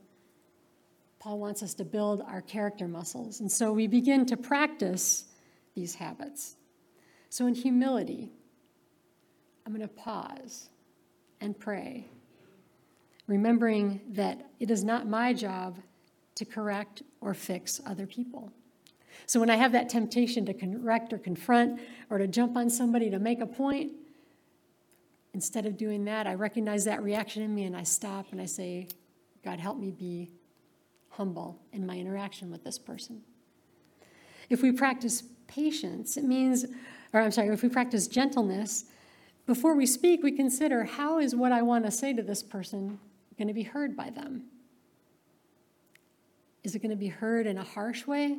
Paul 1.19 1.39
wants 1.39 1.63
us 1.63 1.75
to 1.75 1.85
build 1.85 2.23
our 2.23 2.41
character 2.41 2.87
muscles. 2.87 3.41
And 3.41 3.51
so 3.51 3.73
we 3.73 3.87
begin 3.87 4.25
to 4.27 4.37
practice 4.37 5.25
these 5.75 5.95
habits. 5.95 6.57
So 7.29 7.47
in 7.47 7.55
humility, 7.55 8.31
I'm 9.67 9.75
going 9.75 9.87
to 9.87 9.95
pause 9.95 10.71
and 11.41 11.59
pray, 11.59 12.09
remembering 13.27 14.01
that 14.11 14.51
it 14.61 14.71
is 14.71 14.85
not 14.85 15.07
my 15.07 15.33
job 15.33 15.79
to 16.37 16.45
correct 16.45 17.03
or 17.21 17.35
fix 17.35 17.81
other 17.85 18.07
people. 18.07 18.53
So 19.27 19.41
when 19.41 19.51
I 19.51 19.57
have 19.57 19.73
that 19.73 19.89
temptation 19.89 20.47
to 20.47 20.55
correct 20.55 21.13
or 21.13 21.19
confront 21.19 21.81
or 22.11 22.19
to 22.19 22.27
jump 22.27 22.57
on 22.57 22.71
somebody 22.71 23.11
to 23.11 23.19
make 23.19 23.41
a 23.41 23.47
point, 23.47 23.93
instead 25.35 25.67
of 25.67 25.77
doing 25.77 26.05
that, 26.07 26.27
I 26.27 26.35
recognize 26.35 26.85
that 26.85 27.03
reaction 27.03 27.43
in 27.43 27.55
me 27.55 27.65
and 27.65 27.77
I 27.77 27.83
stop 27.83 28.27
and 28.31 28.41
I 28.41 28.47
say, 28.47 28.89
God, 29.45 29.59
help 29.61 29.79
me 29.79 29.91
be 29.91 30.31
humble 31.11 31.61
in 31.73 31.87
my 31.87 31.97
interaction 31.97 32.51
with 32.51 32.65
this 32.65 32.79
person. 32.79 33.23
If 34.51 34.63
we 34.63 34.73
practice 34.73 35.23
patience, 35.47 36.17
it 36.17 36.25
means, 36.25 36.65
or 37.13 37.21
I'm 37.21 37.31
sorry, 37.31 37.49
if 37.49 37.63
we 37.63 37.69
practice 37.69 38.07
gentleness, 38.07 38.85
before 39.47 39.75
we 39.75 39.87
speak, 39.87 40.23
we 40.23 40.33
consider 40.33 40.85
how 40.85 41.19
is 41.19 41.35
what 41.35 41.53
I 41.53 41.63
want 41.63 41.85
to 41.87 41.91
say 41.91 42.13
to 42.13 42.23
this 42.23 42.43
person 42.43 42.99
going 43.39 43.49
to 43.49 43.55
be 43.55 43.63
heard 43.63 43.97
by 43.97 44.11
them? 44.11 44.45
Is 46.65 46.75
it 46.75 46.81
going 46.81 46.91
to 46.91 46.97
be 46.97 47.09
heard 47.09 47.47
in 47.47 47.57
a 47.57 47.65
harsh 47.65 48.07
way? 48.07 48.39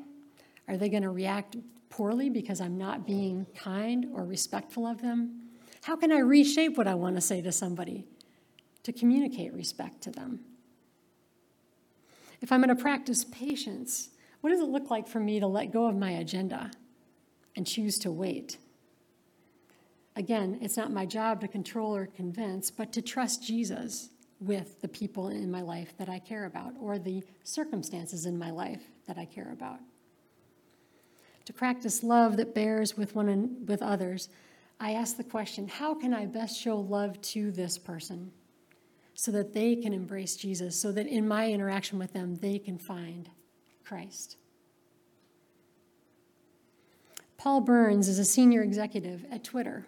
Are 0.68 0.78
they 0.78 0.90
going 0.90 1.04
to 1.04 1.10
react 1.10 1.56
poorly 1.90 2.30
because 2.30 2.62
I'm 2.62 2.78
not 2.78 3.08
being 3.08 3.48
kind 3.56 4.08
or 4.14 4.26
respectful 4.26 4.86
of 4.86 5.02
them? 5.02 5.50
How 5.84 5.96
can 5.96 6.12
I 6.12 6.20
reshape 6.20 6.78
what 6.78 6.88
I 6.88 6.94
want 6.94 7.16
to 7.16 7.22
say 7.22 7.42
to 7.42 7.52
somebody 7.52 8.06
to 8.84 8.92
communicate 8.92 9.54
respect 9.54 10.02
to 10.02 10.12
them? 10.12 10.42
If 12.42 12.52
I'm 12.52 12.62
going 12.62 12.76
to 12.76 12.82
practice 12.82 13.26
patience, 13.26 14.10
what 14.42 14.52
does 14.52 14.62
it 14.62 14.70
look 14.70 14.90
like 14.90 15.08
for 15.08 15.20
me 15.20 15.40
to 15.40 15.48
let 15.48 15.72
go 15.72 15.88
of 15.88 15.96
my 15.96 16.12
agenda 16.12 16.72
and 17.56 17.68
choose 17.68 18.00
to 18.00 18.12
wait? 18.12 18.58
Again, 20.16 20.58
it's 20.62 20.78
not 20.78 20.92
my 20.92 21.06
job 21.06 21.42
to 21.42 21.48
control 21.48 21.96
or 21.96 22.06
convince, 22.06 22.72
but 22.72 22.92
to 22.94 23.02
trust 23.02 23.44
Jesus 23.44 24.10
with 24.40 24.82
the 24.82 24.88
people 24.88 25.30
in 25.30 25.52
my 25.52 25.62
life 25.62 25.94
that 25.98 26.10
I 26.10 26.20
care 26.20 26.46
about 26.46 26.74
or 26.80 26.98
the 26.98 27.24
circumstances 27.44 28.26
in 28.26 28.38
my 28.38 28.52
life 28.52 28.84
that 29.08 29.18
I 29.18 29.26
care 29.26 29.52
about. 29.52 29.80
To 31.46 31.54
practice 31.54 32.04
love 32.04 32.38
that 32.38 32.56
bears 32.56 32.96
with 32.96 33.16
one 33.16 33.28
and 33.28 33.68
with 33.68 33.82
others, 33.82 34.30
I 34.80 34.94
ask 34.94 35.18
the 35.18 35.24
question, 35.24 35.68
how 35.68 35.94
can 35.94 36.14
I 36.14 36.26
best 36.26 36.60
show 36.60 36.78
love 36.78 37.22
to 37.22 37.52
this 37.52 37.78
person? 37.78 38.32
So 39.20 39.32
that 39.32 39.52
they 39.52 39.76
can 39.76 39.92
embrace 39.92 40.38
Jesus, 40.38 40.80
so 40.80 40.94
that 40.94 41.06
in 41.06 41.28
my 41.28 41.52
interaction 41.52 42.00
with 42.00 42.14
them, 42.14 42.36
they 42.36 42.58
can 42.58 42.78
find 42.78 43.30
Christ. 43.84 44.38
Paul 47.36 47.60
Burns 47.60 48.08
is 48.08 48.18
a 48.18 48.24
senior 48.24 48.64
executive 48.64 49.26
at 49.30 49.44
Twitter. 49.44 49.86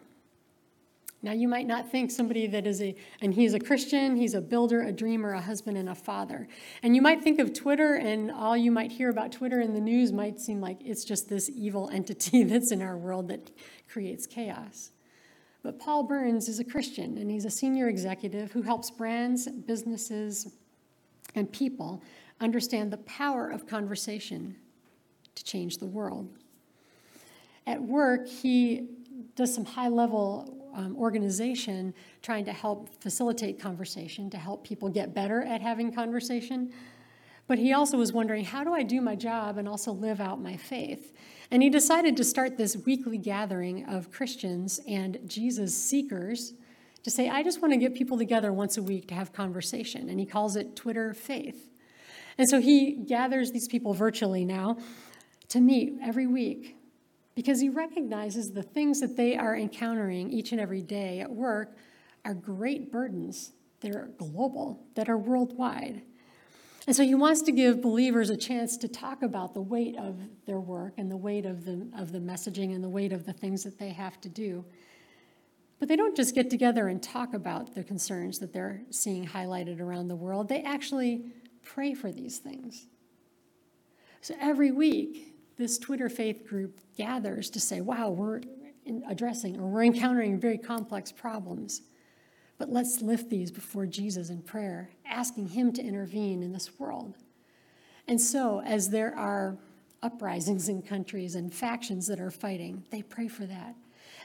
Now, 1.22 1.32
you 1.32 1.48
might 1.48 1.66
not 1.66 1.90
think 1.90 2.12
somebody 2.12 2.46
that 2.48 2.68
is 2.68 2.82
a, 2.82 2.94
and 3.22 3.34
he's 3.34 3.54
a 3.54 3.60
Christian, 3.60 4.18
he's 4.18 4.34
a 4.34 4.42
builder, 4.42 4.82
a 4.82 4.92
dreamer, 4.92 5.32
a 5.32 5.40
husband, 5.40 5.78
and 5.78 5.88
a 5.88 5.96
father. 5.96 6.50
And 6.84 6.94
you 6.94 7.02
might 7.02 7.24
think 7.24 7.40
of 7.40 7.54
Twitter, 7.54 7.96
and 7.96 8.30
all 8.30 8.58
you 8.58 8.70
might 8.70 8.92
hear 8.92 9.10
about 9.10 9.32
Twitter 9.32 9.62
in 9.62 9.74
the 9.74 9.80
news 9.80 10.12
might 10.12 10.42
seem 10.42 10.60
like 10.60 10.82
it's 10.84 11.06
just 11.06 11.30
this 11.30 11.50
evil 11.56 11.90
entity 11.94 12.44
that's 12.50 12.74
in 12.74 12.82
our 12.82 12.98
world 12.98 13.30
that 13.30 13.50
creates 13.88 14.28
chaos. 14.28 14.92
But 15.64 15.80
Paul 15.80 16.04
Burns 16.04 16.50
is 16.50 16.60
a 16.60 16.64
Christian, 16.64 17.18
and 17.18 17.30
he's 17.30 17.46
a 17.46 17.50
senior 17.50 17.88
executive 17.88 18.52
who 18.52 18.64
helps 18.64 18.90
brands, 18.90 19.48
businesses, 19.48 20.56
and 21.36 21.52
people 21.52 22.02
understand 22.40 22.92
the 22.92 22.98
power 22.98 23.50
of 23.50 23.68
conversation 23.68 24.56
to 25.36 25.44
change 25.44 25.78
the 25.78 25.86
world. 25.86 26.30
At 27.68 27.82
work, 27.82 28.28
he 28.28 28.88
does 29.36 29.54
some 29.54 29.66
high 29.66 29.88
level 29.88 30.72
um, 30.74 30.96
organization 30.98 31.94
trying 32.22 32.46
to 32.46 32.54
help 32.54 32.90
facilitate 33.02 33.60
conversation, 33.60 34.30
to 34.32 34.38
help 34.38 34.64
people 34.64 34.90
get 34.90 35.14
better 35.14 35.44
at 35.44 35.62
having 35.62 35.94
conversation. 35.94 36.72
But 37.48 37.60
he 37.60 37.74
also 37.74 37.98
was 37.98 38.14
wondering 38.14 38.46
how 38.46 38.64
do 38.64 38.74
I 38.74 38.82
do 38.84 39.02
my 39.02 39.16
job 39.16 39.58
and 39.58 39.68
also 39.68 39.92
live 39.92 40.22
out 40.22 40.42
my 40.42 40.58
faith? 40.58 41.14
And 41.52 41.62
he 41.62 41.70
decided 41.70 42.16
to 42.18 42.24
start 42.24 42.58
this 42.58 42.78
weekly 42.78 43.18
gathering 43.18 43.86
of 43.86 44.10
Christians 44.10 44.80
and 44.88 45.20
Jesus 45.28 45.78
seekers 45.78 46.54
to 47.04 47.12
say, 47.12 47.30
I 47.30 47.44
just 47.44 47.62
want 47.62 47.74
to 47.74 47.78
get 47.78 47.94
people 47.94 48.18
together 48.18 48.54
once 48.54 48.78
a 48.78 48.84
week 48.84 49.10
to 49.10 49.16
have 49.16 49.34
conversation. 49.34 50.08
And 50.08 50.18
he 50.18 50.26
calls 50.26 50.56
it 50.56 50.78
Twitter 50.78 51.14
Faith. 51.14 51.70
And 52.38 52.50
so 52.50 52.62
he 52.62 52.94
gathers 52.94 53.52
these 53.52 53.68
people 53.68 53.94
virtually 53.94 54.46
now 54.46 54.78
to 55.50 55.60
meet 55.60 55.98
every 56.02 56.26
week 56.26 56.78
because 57.36 57.60
he 57.60 57.70
recognizes 57.70 58.54
the 58.54 58.64
things 58.64 59.02
that 59.02 59.18
they 59.18 59.36
are 59.36 59.56
encountering 59.56 60.32
each 60.32 60.54
and 60.54 60.62
every 60.62 60.82
day 60.82 61.20
at 61.20 61.30
work 61.30 61.76
are 62.24 62.34
great 62.34 62.92
burdens 62.92 63.52
that 63.82 63.94
are 63.94 64.12
global, 64.18 64.86
that 64.96 65.10
are 65.10 65.18
worldwide. 65.18 66.04
And 66.88 66.96
so 66.96 67.04
he 67.04 67.14
wants 67.14 67.44
to 67.44 67.52
give 67.52 67.82
believers 67.82 68.30
a 68.30 68.38
chance 68.38 68.76
to 68.78 68.88
talk 68.88 69.22
about 69.22 69.54
the 69.54 69.62
weight 69.62 69.98
of 69.98 70.20
their 70.46 70.60
work 70.60 70.94
and 70.98 71.12
the 71.12 71.18
weight 71.18 71.46
of 71.46 71.64
the, 71.64 71.88
of 71.96 72.12
the 72.12 72.20
messaging 72.20 72.74
and 72.74 72.84
the 72.84 72.90
weight 72.90 73.14
of 73.14 73.26
the 73.26 73.34
things 73.34 73.64
that 73.64 73.78
they 73.78 73.90
have 73.90 74.20
to 74.22 74.30
do. 74.30 74.66
But 75.80 75.88
they 75.88 75.96
don't 75.96 76.16
just 76.16 76.34
get 76.34 76.50
together 76.50 76.88
and 76.88 77.02
talk 77.02 77.34
about 77.34 77.76
the 77.76 77.84
concerns 77.84 78.40
that 78.40 78.52
they're 78.52 78.82
seeing 78.90 79.28
highlighted 79.28 79.80
around 79.80 80.08
the 80.08 80.16
world, 80.16 80.50
they 80.50 80.64
actually 80.64 81.26
pray 81.64 81.94
for 81.94 82.12
these 82.12 82.40
things. 82.40 82.88
So 84.22 84.36
every 84.40 84.72
week, 84.72 85.36
this 85.58 85.78
Twitter 85.78 86.10
faith 86.10 86.48
group 86.48 86.80
gathers 86.98 87.50
to 87.52 87.60
say, 87.60 87.82
wow, 87.82 88.10
we're 88.10 88.42
addressing 89.08 89.60
or 89.60 89.68
we're 89.68 89.84
encountering 89.84 90.40
very 90.40 90.58
complex 90.58 91.12
problems. 91.12 91.82
But 92.62 92.72
let's 92.72 93.02
lift 93.02 93.32
these 93.32 93.50
before 93.50 93.88
Jesus 93.88 94.30
in 94.30 94.44
prayer, 94.44 94.92
asking 95.04 95.48
Him 95.48 95.74
to 95.74 95.82
intervene 95.82 96.44
in 96.44 96.54
this 96.54 96.78
world. 96.78 97.16
And 98.08 98.22
so, 98.22 98.62
as 98.62 98.92
there 98.92 99.18
are 99.18 99.58
uprisings 100.04 100.70
in 100.70 100.84
countries 100.84 101.34
and 101.34 101.52
factions 101.52 102.06
that 102.06 102.20
are 102.20 102.30
fighting, 102.30 102.84
they 102.92 103.02
pray 103.02 103.28
for 103.28 103.48
that. 103.48 103.74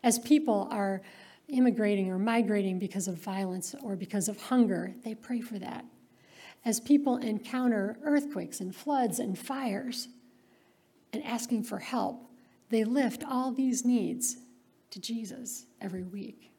As 0.02 0.18
people 0.18 0.68
are 0.70 1.00
immigrating 1.48 2.10
or 2.10 2.18
migrating 2.18 2.78
because 2.78 3.08
of 3.08 3.14
violence 3.14 3.74
or 3.82 3.96
because 3.96 4.28
of 4.28 4.38
hunger, 4.38 4.92
they 5.02 5.14
pray 5.14 5.40
for 5.40 5.58
that. 5.58 5.86
As 6.62 6.78
people 6.78 7.16
encounter 7.16 7.96
earthquakes 8.02 8.60
and 8.60 8.76
floods 8.76 9.18
and 9.18 9.38
fires 9.38 10.08
and 11.14 11.24
asking 11.24 11.62
for 11.62 11.78
help, 11.78 12.28
they 12.68 12.84
lift 12.84 13.24
all 13.26 13.50
these 13.50 13.86
needs 13.86 14.36
to 14.90 15.00
Jesus 15.00 15.64
every 15.80 16.02
week. 16.02 16.52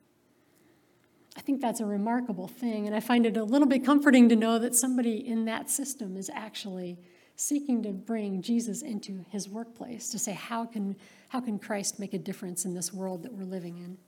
I 1.37 1.41
think 1.41 1.61
that's 1.61 1.79
a 1.79 1.85
remarkable 1.85 2.47
thing. 2.47 2.87
And 2.87 2.95
I 2.95 2.99
find 2.99 3.25
it 3.25 3.37
a 3.37 3.43
little 3.43 3.67
bit 3.67 3.85
comforting 3.85 4.27
to 4.29 4.35
know 4.35 4.57
that 4.57 4.75
somebody 4.75 5.27
in 5.27 5.45
that 5.45 5.69
system 5.69 6.17
is 6.17 6.31
actually 6.33 6.97
seeking 7.35 7.83
to 7.83 7.91
bring 7.91 8.41
Jesus 8.41 8.81
into 8.81 9.23
his 9.29 9.47
workplace 9.47 10.09
to 10.09 10.17
say, 10.17 10.33
how 10.33 10.65
can, 10.65 10.95
how 11.29 11.39
can 11.39 11.59
Christ 11.59 11.99
make 11.99 12.15
a 12.15 12.17
difference 12.17 12.65
in 12.65 12.73
this 12.73 12.91
world 12.91 13.21
that 13.21 13.31
we're 13.31 13.45
living 13.45 13.77
in? 13.77 13.99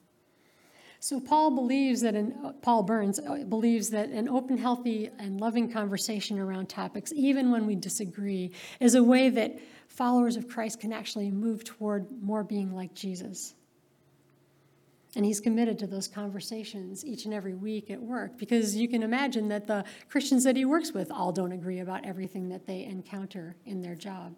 So 0.99 1.19
Paul 1.19 1.51
believes 1.51 2.01
that 2.01 2.15
an, 2.15 2.55
Paul 2.63 2.83
Burns 2.83 3.19
uh, 3.19 3.45
believes 3.47 3.91
that 3.91 4.09
an 4.09 4.27
open, 4.27 4.57
healthy, 4.57 5.09
and 5.19 5.39
loving 5.39 5.71
conversation 5.71 6.39
around 6.39 6.67
topics, 6.67 7.13
even 7.15 7.51
when 7.51 7.67
we 7.67 7.75
disagree, 7.75 8.51
is 8.79 8.95
a 8.95 9.03
way 9.03 9.29
that 9.29 9.59
followers 9.87 10.35
of 10.35 10.49
Christ 10.49 10.81
can 10.81 10.91
actually 10.91 11.31
move 11.31 11.63
toward 11.63 12.07
more 12.21 12.43
being 12.43 12.75
like 12.75 12.93
Jesus. 12.95 13.53
And 15.15 15.25
he's 15.25 15.39
committed 15.39 15.79
to 15.79 15.87
those 15.87 16.07
conversations 16.07 17.03
each 17.03 17.25
and 17.25 17.33
every 17.33 17.55
week 17.55 17.89
at 17.89 17.99
work 17.99 18.37
because 18.37 18.75
you 18.75 18.87
can 18.87 19.01
imagine 19.01 19.47
that 19.49 19.65
the 19.65 19.83
Christians 20.07 20.43
that 20.43 20.55
he 20.55 20.65
works 20.65 20.91
with 20.93 21.11
all 21.11 21.31
don't 21.31 21.51
agree 21.51 21.79
about 21.79 22.05
everything 22.05 22.49
that 22.49 22.67
they 22.67 22.83
encounter 22.83 23.55
in 23.65 23.81
their 23.81 23.95
job. 23.95 24.35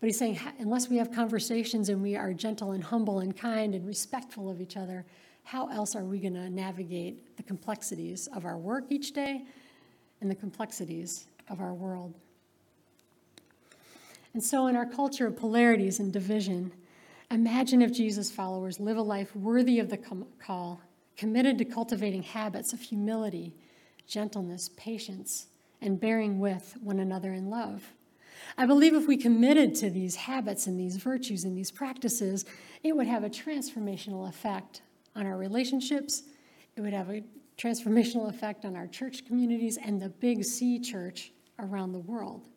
But 0.00 0.06
he's 0.06 0.18
saying, 0.18 0.38
unless 0.58 0.88
we 0.88 0.96
have 0.96 1.12
conversations 1.12 1.88
and 1.90 2.02
we 2.02 2.16
are 2.16 2.32
gentle 2.32 2.72
and 2.72 2.82
humble 2.82 3.20
and 3.20 3.36
kind 3.36 3.74
and 3.74 3.86
respectful 3.86 4.50
of 4.50 4.60
each 4.60 4.76
other, 4.76 5.04
how 5.44 5.68
else 5.68 5.94
are 5.94 6.04
we 6.04 6.18
going 6.18 6.34
to 6.34 6.48
navigate 6.48 7.36
the 7.36 7.42
complexities 7.42 8.26
of 8.34 8.46
our 8.46 8.56
work 8.56 8.84
each 8.88 9.12
day 9.12 9.44
and 10.20 10.30
the 10.30 10.34
complexities 10.34 11.26
of 11.50 11.60
our 11.60 11.74
world? 11.74 12.14
And 14.32 14.42
so, 14.42 14.66
in 14.66 14.76
our 14.76 14.86
culture 14.86 15.26
of 15.26 15.36
polarities 15.36 16.00
and 16.00 16.12
division, 16.12 16.72
imagine 17.30 17.82
if 17.82 17.92
Jesus' 17.92 18.30
followers 18.30 18.80
live 18.80 18.96
a 18.96 19.02
life 19.02 19.34
worthy 19.34 19.78
of 19.78 19.90
the 19.90 19.98
call, 20.38 20.80
committed 21.16 21.58
to 21.58 21.64
cultivating 21.64 22.22
habits 22.22 22.72
of 22.72 22.80
humility, 22.80 23.54
gentleness, 24.06 24.70
patience, 24.76 25.46
and 25.80 26.00
bearing 26.00 26.38
with 26.38 26.76
one 26.80 27.00
another 27.00 27.32
in 27.32 27.50
love. 27.50 27.92
I 28.56 28.66
believe 28.66 28.94
if 28.94 29.06
we 29.06 29.16
committed 29.16 29.74
to 29.76 29.90
these 29.90 30.16
habits 30.16 30.66
and 30.66 30.78
these 30.78 30.96
virtues 30.96 31.44
and 31.44 31.56
these 31.56 31.70
practices, 31.70 32.44
it 32.82 32.96
would 32.96 33.06
have 33.06 33.24
a 33.24 33.30
transformational 33.30 34.28
effect 34.28 34.82
on 35.16 35.26
our 35.26 35.36
relationships. 35.36 36.22
It 36.76 36.80
would 36.80 36.92
have 36.92 37.10
a 37.10 37.22
transformational 37.56 38.28
effect 38.28 38.64
on 38.64 38.76
our 38.76 38.86
church 38.86 39.26
communities 39.26 39.78
and 39.82 40.00
the 40.00 40.08
big 40.08 40.44
C 40.44 40.78
church 40.80 41.32
around 41.58 41.92
the 41.92 42.00
world. 42.00 42.48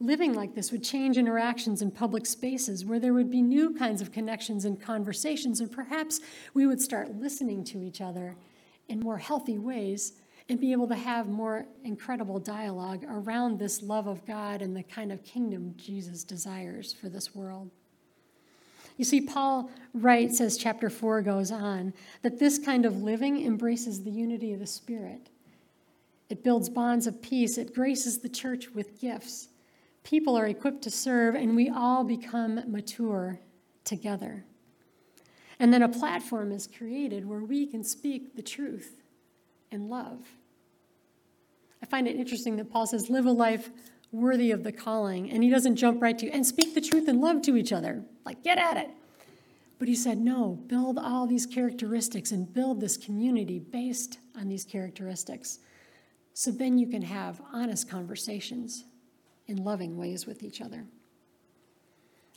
Living 0.00 0.32
like 0.32 0.54
this 0.54 0.70
would 0.70 0.84
change 0.84 1.18
interactions 1.18 1.82
in 1.82 1.90
public 1.90 2.24
spaces 2.24 2.84
where 2.84 3.00
there 3.00 3.14
would 3.14 3.30
be 3.30 3.42
new 3.42 3.74
kinds 3.74 4.00
of 4.00 4.12
connections 4.12 4.64
and 4.64 4.80
conversations, 4.80 5.60
and 5.60 5.72
perhaps 5.72 6.20
we 6.54 6.66
would 6.66 6.80
start 6.80 7.16
listening 7.16 7.64
to 7.64 7.82
each 7.82 8.00
other 8.00 8.36
in 8.88 9.00
more 9.00 9.18
healthy 9.18 9.58
ways 9.58 10.12
and 10.48 10.60
be 10.60 10.72
able 10.72 10.86
to 10.88 10.94
have 10.94 11.28
more 11.28 11.66
incredible 11.84 12.38
dialogue 12.38 13.04
around 13.08 13.58
this 13.58 13.82
love 13.82 14.06
of 14.06 14.24
God 14.24 14.62
and 14.62 14.74
the 14.74 14.84
kind 14.84 15.12
of 15.12 15.24
kingdom 15.24 15.74
Jesus 15.76 16.24
desires 16.24 16.92
for 16.92 17.08
this 17.08 17.34
world. 17.34 17.70
You 18.96 19.04
see, 19.04 19.20
Paul 19.20 19.70
writes, 19.94 20.40
as 20.40 20.56
chapter 20.56 20.88
4 20.90 21.22
goes 21.22 21.52
on, 21.52 21.92
that 22.22 22.38
this 22.38 22.58
kind 22.58 22.86
of 22.86 23.02
living 23.02 23.44
embraces 23.44 24.02
the 24.02 24.10
unity 24.10 24.52
of 24.52 24.60
the 24.60 24.66
Spirit. 24.66 25.28
It 26.30 26.42
builds 26.42 26.68
bonds 26.68 27.06
of 27.06 27.20
peace, 27.20 27.58
it 27.58 27.74
graces 27.74 28.18
the 28.18 28.28
church 28.28 28.70
with 28.70 29.00
gifts. 29.00 29.48
People 30.04 30.36
are 30.36 30.46
equipped 30.46 30.82
to 30.82 30.90
serve, 30.90 31.34
and 31.34 31.54
we 31.54 31.68
all 31.68 32.04
become 32.04 32.60
mature 32.70 33.40
together. 33.84 34.44
And 35.60 35.72
then 35.72 35.82
a 35.82 35.88
platform 35.88 36.52
is 36.52 36.66
created 36.66 37.26
where 37.26 37.40
we 37.40 37.66
can 37.66 37.82
speak 37.82 38.36
the 38.36 38.42
truth 38.42 39.02
in 39.70 39.88
love. 39.88 40.20
I 41.82 41.86
find 41.86 42.06
it 42.06 42.16
interesting 42.16 42.56
that 42.56 42.70
Paul 42.70 42.86
says, 42.86 43.10
live 43.10 43.26
a 43.26 43.32
life 43.32 43.70
worthy 44.10 44.50
of 44.50 44.64
the 44.64 44.72
calling. 44.72 45.30
And 45.30 45.42
he 45.42 45.50
doesn't 45.50 45.76
jump 45.76 46.00
right 46.00 46.18
to, 46.18 46.30
and 46.30 46.46
speak 46.46 46.74
the 46.74 46.80
truth 46.80 47.08
and 47.08 47.20
love 47.20 47.42
to 47.42 47.56
each 47.56 47.72
other. 47.72 48.02
Like, 48.24 48.42
get 48.42 48.58
at 48.58 48.76
it. 48.76 48.90
But 49.78 49.88
he 49.88 49.94
said, 49.94 50.18
no, 50.18 50.58
build 50.66 50.98
all 50.98 51.26
these 51.26 51.46
characteristics 51.46 52.32
and 52.32 52.52
build 52.52 52.80
this 52.80 52.96
community 52.96 53.58
based 53.58 54.18
on 54.36 54.48
these 54.48 54.64
characteristics. 54.64 55.60
So 56.34 56.50
then 56.50 56.78
you 56.78 56.88
can 56.88 57.02
have 57.02 57.40
honest 57.52 57.88
conversations 57.88 58.84
in 59.48 59.64
loving 59.64 59.96
ways 59.96 60.26
with 60.26 60.42
each 60.42 60.60
other. 60.60 60.84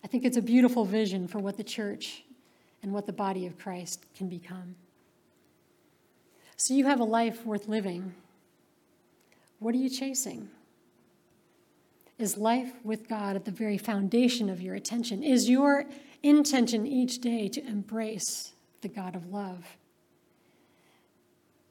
I 0.03 0.07
think 0.07 0.25
it's 0.25 0.37
a 0.37 0.41
beautiful 0.41 0.85
vision 0.85 1.27
for 1.27 1.39
what 1.39 1.57
the 1.57 1.63
church 1.63 2.23
and 2.81 2.91
what 2.91 3.05
the 3.05 3.13
body 3.13 3.45
of 3.45 3.59
Christ 3.59 4.03
can 4.15 4.27
become. 4.27 4.75
So 6.55 6.73
you 6.73 6.85
have 6.85 6.99
a 6.99 7.05
life 7.05 7.45
worth 7.45 7.67
living. 7.67 8.13
What 9.59 9.75
are 9.75 9.79
you 9.79 9.89
chasing? 9.89 10.49
Is 12.17 12.37
life 12.37 12.71
with 12.83 13.07
God 13.07 13.35
at 13.35 13.45
the 13.45 13.51
very 13.51 13.77
foundation 13.77 14.49
of 14.49 14.61
your 14.61 14.75
attention? 14.75 15.23
Is 15.23 15.49
your 15.49 15.85
intention 16.23 16.85
each 16.85 17.19
day 17.19 17.47
to 17.49 17.65
embrace 17.65 18.53
the 18.81 18.87
God 18.87 19.15
of 19.15 19.31
love? 19.31 19.65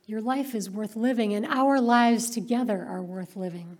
Your 0.07 0.21
life 0.21 0.57
is 0.57 0.69
worth 0.69 0.97
living, 0.97 1.35
and 1.35 1.47
our 1.47 1.81
lives 1.81 2.31
together 2.31 2.85
are 2.85 3.03
worth 3.03 3.37
living. 3.37 3.79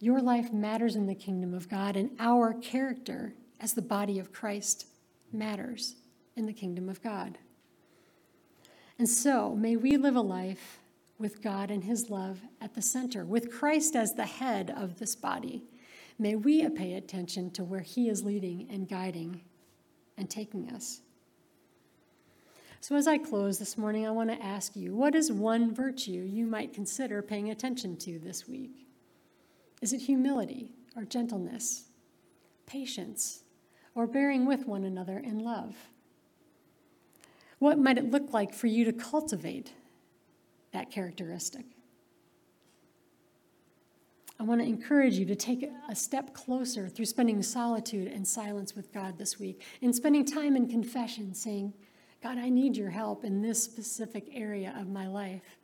Your 0.00 0.22
life 0.22 0.50
matters 0.50 0.96
in 0.96 1.06
the 1.06 1.14
kingdom 1.14 1.52
of 1.52 1.68
God, 1.68 1.94
and 1.94 2.10
our 2.18 2.54
character 2.54 3.34
as 3.60 3.74
the 3.74 3.82
body 3.82 4.18
of 4.18 4.32
Christ 4.32 4.86
matters 5.30 5.96
in 6.36 6.46
the 6.46 6.54
kingdom 6.54 6.88
of 6.88 7.02
God. 7.02 7.36
And 8.98 9.08
so, 9.08 9.54
may 9.54 9.76
we 9.76 9.98
live 9.98 10.16
a 10.16 10.22
life 10.22 10.78
with 11.18 11.42
God 11.42 11.70
and 11.70 11.84
His 11.84 12.08
love 12.08 12.40
at 12.62 12.74
the 12.74 12.82
center, 12.82 13.26
with 13.26 13.52
Christ 13.52 13.94
as 13.94 14.14
the 14.14 14.24
head 14.24 14.72
of 14.74 14.98
this 14.98 15.14
body. 15.14 15.64
May 16.18 16.34
we 16.34 16.66
pay 16.70 16.94
attention 16.94 17.50
to 17.52 17.64
where 17.64 17.80
He 17.80 18.08
is 18.08 18.24
leading 18.24 18.68
and 18.70 18.88
guiding 18.88 19.42
and 20.16 20.30
taking 20.30 20.70
us. 20.70 21.02
So, 22.80 22.96
as 22.96 23.06
I 23.06 23.18
close 23.18 23.58
this 23.58 23.76
morning, 23.76 24.06
I 24.06 24.10
want 24.10 24.30
to 24.30 24.42
ask 24.42 24.74
you 24.74 24.94
what 24.94 25.14
is 25.14 25.30
one 25.30 25.74
virtue 25.74 26.12
you 26.12 26.46
might 26.46 26.72
consider 26.72 27.20
paying 27.20 27.50
attention 27.50 27.98
to 27.98 28.18
this 28.18 28.48
week? 28.48 28.86
Is 29.80 29.92
it 29.92 30.02
humility 30.02 30.72
or 30.96 31.04
gentleness, 31.04 31.84
patience, 32.66 33.44
or 33.94 34.06
bearing 34.06 34.46
with 34.46 34.66
one 34.66 34.84
another 34.84 35.18
in 35.18 35.38
love? 35.38 35.74
What 37.58 37.78
might 37.78 37.98
it 37.98 38.10
look 38.10 38.32
like 38.32 38.54
for 38.54 38.66
you 38.66 38.84
to 38.84 38.92
cultivate 38.92 39.72
that 40.72 40.90
characteristic. 40.90 41.64
I 44.38 44.42
want 44.42 44.60
to 44.62 44.66
encourage 44.66 45.14
you 45.14 45.26
to 45.26 45.34
take 45.34 45.70
a 45.88 45.94
step 45.94 46.32
closer 46.32 46.88
through 46.88 47.04
spending 47.04 47.42
solitude 47.42 48.08
and 48.08 48.26
silence 48.26 48.74
with 48.74 48.92
God 48.92 49.18
this 49.18 49.38
week 49.38 49.62
and 49.82 49.94
spending 49.94 50.24
time 50.24 50.56
in 50.56 50.66
confession, 50.66 51.34
saying, 51.34 51.74
God, 52.22 52.38
I 52.38 52.48
need 52.48 52.76
your 52.76 52.90
help 52.90 53.24
in 53.24 53.42
this 53.42 53.62
specific 53.62 54.28
area 54.32 54.74
of 54.78 54.88
my 54.88 55.06
life, 55.06 55.58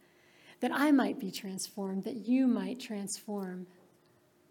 that 0.61 0.73
I 0.75 0.91
might 0.91 1.19
be 1.19 1.31
transformed, 1.31 2.05
that 2.05 2.29
you 2.29 2.47
might 2.47 2.81
transform 2.81 3.67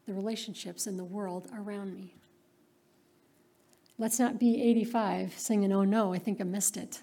the 0.05 0.13
relationships 0.13 0.87
in 0.87 0.97
the 0.97 1.03
world 1.03 1.47
around 1.55 1.95
me. 1.95 2.15
Let's 3.97 4.19
not 4.19 4.39
be 4.39 4.61
85 4.61 5.37
singing, 5.37 5.71
Oh 5.71 5.83
no, 5.83 6.13
I 6.13 6.17
think 6.17 6.41
I 6.41 6.43
missed 6.43 6.77
it. 6.77 7.01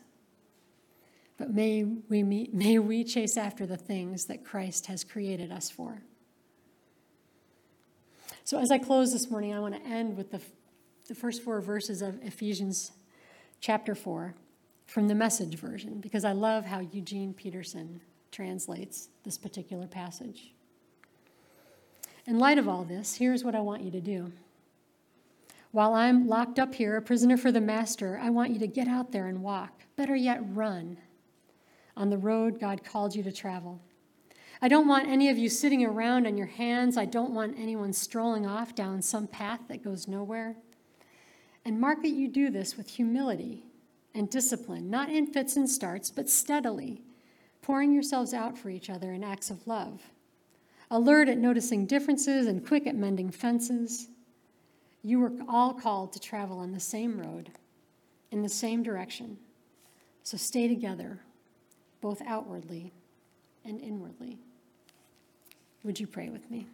But 1.39 1.53
may 1.53 1.85
we, 1.85 2.23
may 2.53 2.79
we 2.79 3.05
chase 3.05 3.37
after 3.37 3.67
the 3.67 3.77
things 3.77 4.27
that 4.27 4.45
Christ 4.45 4.87
has 4.87 5.05
created 5.05 5.51
us 5.51 5.71
for. 5.71 6.03
So, 8.45 8.59
as 8.59 8.71
I 8.71 8.79
close 8.79 9.13
this 9.13 9.31
morning, 9.31 9.55
I 9.55 9.61
want 9.61 9.75
to 9.75 9.89
end 9.89 10.17
with 10.17 10.31
the, 10.31 10.41
the 11.09 11.15
first 11.15 11.43
four 11.43 11.61
verses 11.61 12.03
of 12.03 12.21
Ephesians 12.23 12.93
chapter 13.61 13.95
4 13.95 14.35
from 14.87 15.09
the 15.09 15.15
message 15.15 15.55
version, 15.55 16.01
because 16.01 16.25
I 16.25 16.33
love 16.33 16.65
how 16.65 16.81
Eugene 16.81 17.33
Peterson 17.33 18.01
translates 18.33 19.09
this 19.25 19.39
particular 19.39 19.87
passage. 19.87 20.53
In 22.27 22.39
light 22.39 22.59
of 22.59 22.69
all 22.69 22.85
this, 22.85 23.17
here's 23.17 23.43
what 23.43 23.55
I 23.55 23.61
want 23.61 23.83
you 23.83 23.91
to 23.91 24.01
do. 24.01 24.31
While 25.73 25.95
I'm 25.95 26.29
locked 26.29 26.59
up 26.59 26.75
here, 26.75 26.97
a 26.97 27.03
prisoner 27.03 27.37
for 27.37 27.51
the 27.51 27.61
master, 27.61 28.21
I 28.23 28.31
want 28.31 28.51
you 28.51 28.59
to 28.61 28.67
get 28.67 28.87
out 28.87 29.11
there 29.11 29.27
and 29.27 29.43
walk. 29.43 29.83
Better 29.97 30.15
yet, 30.15 30.41
run 30.55 30.99
on 31.97 32.11
the 32.11 32.19
road 32.19 32.61
God 32.61 32.85
called 32.85 33.15
you 33.15 33.23
to 33.23 33.33
travel. 33.33 33.81
I 34.61 34.69
don't 34.69 34.87
want 34.87 35.09
any 35.09 35.29
of 35.29 35.39
you 35.39 35.49
sitting 35.49 35.85
around 35.85 36.27
on 36.27 36.37
your 36.37 36.47
hands. 36.47 36.97
I 36.97 37.07
don't 37.07 37.33
want 37.33 37.59
anyone 37.59 37.93
strolling 37.93 38.47
off 38.47 38.75
down 38.75 39.03
some 39.03 39.27
path 39.27 39.61
that 39.69 39.83
goes 39.83 40.07
nowhere. 40.07 40.57
And 41.65 41.81
mark 41.81 42.03
that 42.03 42.11
you 42.11 42.29
do 42.29 42.51
this 42.51 42.77
with 42.77 42.89
humility 42.89 43.65
and 44.15 44.31
discipline, 44.31 44.91
not 44.91 45.11
in 45.11 45.27
fits 45.27 45.57
and 45.57 45.69
starts, 45.69 46.11
but 46.11 46.29
steadily, 46.31 47.03
pouring 47.61 47.93
yourselves 47.93 48.33
out 48.33 48.57
for 48.57 48.71
each 48.71 48.89
other 48.89 49.13
in 49.13 49.25
acts 49.25 49.51
of 49.51 49.67
love. 49.67 50.03
Alert 50.93 51.31
at 51.31 51.39
noticing 51.39 51.87
differences 51.87 52.47
and 52.47 52.67
quick 52.67 52.87
at 52.87 52.95
mending 52.95 53.31
fences. 53.31 54.09
You 55.03 55.21
were 55.21 55.33
all 55.49 55.73
called 55.73 56.13
to 56.13 56.21
travel 56.21 56.59
on 56.59 56.73
the 56.73 56.81
same 56.81 57.19
road, 57.19 57.51
in 58.31 58.43
the 58.43 58.49
same 58.51 58.83
direction. 58.83 59.39
So 60.23 60.37
stay 60.37 60.69
together 60.69 61.19
both 62.03 62.21
outwardly 62.27 62.93
and 63.65 63.81
inwardly. 63.81 64.37
Would 65.83 65.99
you 65.99 66.07
pray 66.07 66.29
with 66.29 66.51
me? 66.51 66.67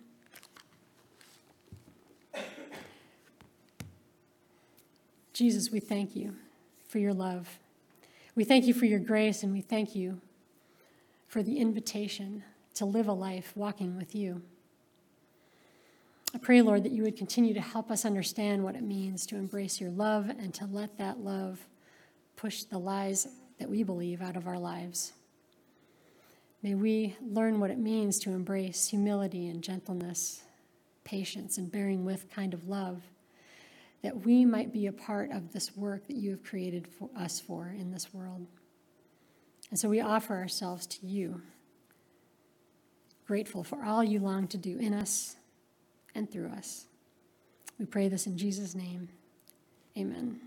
Jesus, 5.33 5.71
we 5.71 5.79
thank 5.79 6.17
you 6.17 6.35
for 6.89 6.99
your 6.99 7.15
love. 7.15 7.61
We 8.35 8.43
thank 8.43 8.65
you 8.65 8.75
for 8.75 8.87
your 8.87 8.99
grace 8.99 9.45
and 9.45 9.53
we 9.53 9.61
thank 9.61 9.95
you 9.95 10.21
for 11.29 11.41
the 11.45 11.59
invitation 11.59 12.43
to 12.79 12.85
live 12.85 13.09
a 13.09 13.13
life 13.13 13.53
walking 13.55 13.97
with 13.97 14.15
you. 14.15 14.43
I 16.35 16.39
pray, 16.39 16.63
Lord, 16.63 16.85
that 16.85 16.93
you 16.93 17.03
would 17.03 17.17
continue 17.17 17.55
to 17.55 17.61
help 17.61 17.91
us 17.91 18.05
understand 18.05 18.63
what 18.63 18.75
it 18.75 18.83
means 18.83 19.27
to 19.27 19.37
embrace 19.37 19.81
your 19.81 19.91
love 19.91 20.29
and 20.29 20.53
to 20.55 20.67
let 20.67 20.99
that 20.99 21.21
love 21.21 21.67
push 22.37 22.63
the 22.65 22.79
lies 22.79 23.27
that 23.59 23.69
we 23.71 23.83
believe 23.83 24.23
out 24.23 24.37
of 24.37 24.47
our 24.47 24.59
lives. 24.59 25.13
May 26.63 26.75
we 26.75 27.17
learn 27.21 27.61
what 27.61 27.71
it 27.71 27.79
means 27.79 28.19
to 28.21 28.31
embrace 28.31 28.89
humility 28.89 29.49
and 29.49 29.63
gentleness, 29.63 30.43
patience, 31.03 31.57
and 31.59 31.71
bearing 31.73 32.05
with 32.05 32.31
kind 32.31 32.53
of 32.53 32.69
love, 32.69 33.03
that 34.03 34.25
we 34.25 34.45
might 34.45 34.73
be 34.73 34.87
a 34.87 34.93
part 34.93 35.31
of 35.33 35.53
this 35.53 35.77
work 35.77 36.07
that 36.07 36.17
you 36.17 36.31
have 36.31 36.45
created 36.45 36.87
for 36.87 37.09
us 37.17 37.41
for 37.41 37.75
in 37.77 37.91
this 37.91 38.13
world. 38.13 38.47
And 39.71 39.79
so 39.79 39.89
we 39.89 40.01
offer 40.01 40.37
ourselves 40.37 40.87
to 40.87 41.07
you, 41.07 41.43
grateful 43.29 43.63
for 43.63 43.85
all 43.85 44.03
you 44.03 44.19
long 44.19 44.49
to 44.49 44.57
do 44.57 44.79
in 44.79 44.95
us 44.95 45.37
and 46.15 46.33
through 46.33 46.49
us. 46.49 46.87
We 47.79 47.85
pray 47.85 48.09
this 48.09 48.27
in 48.27 48.39
Jesus' 48.39 48.75
name. 48.75 49.11
Amen. 49.99 50.41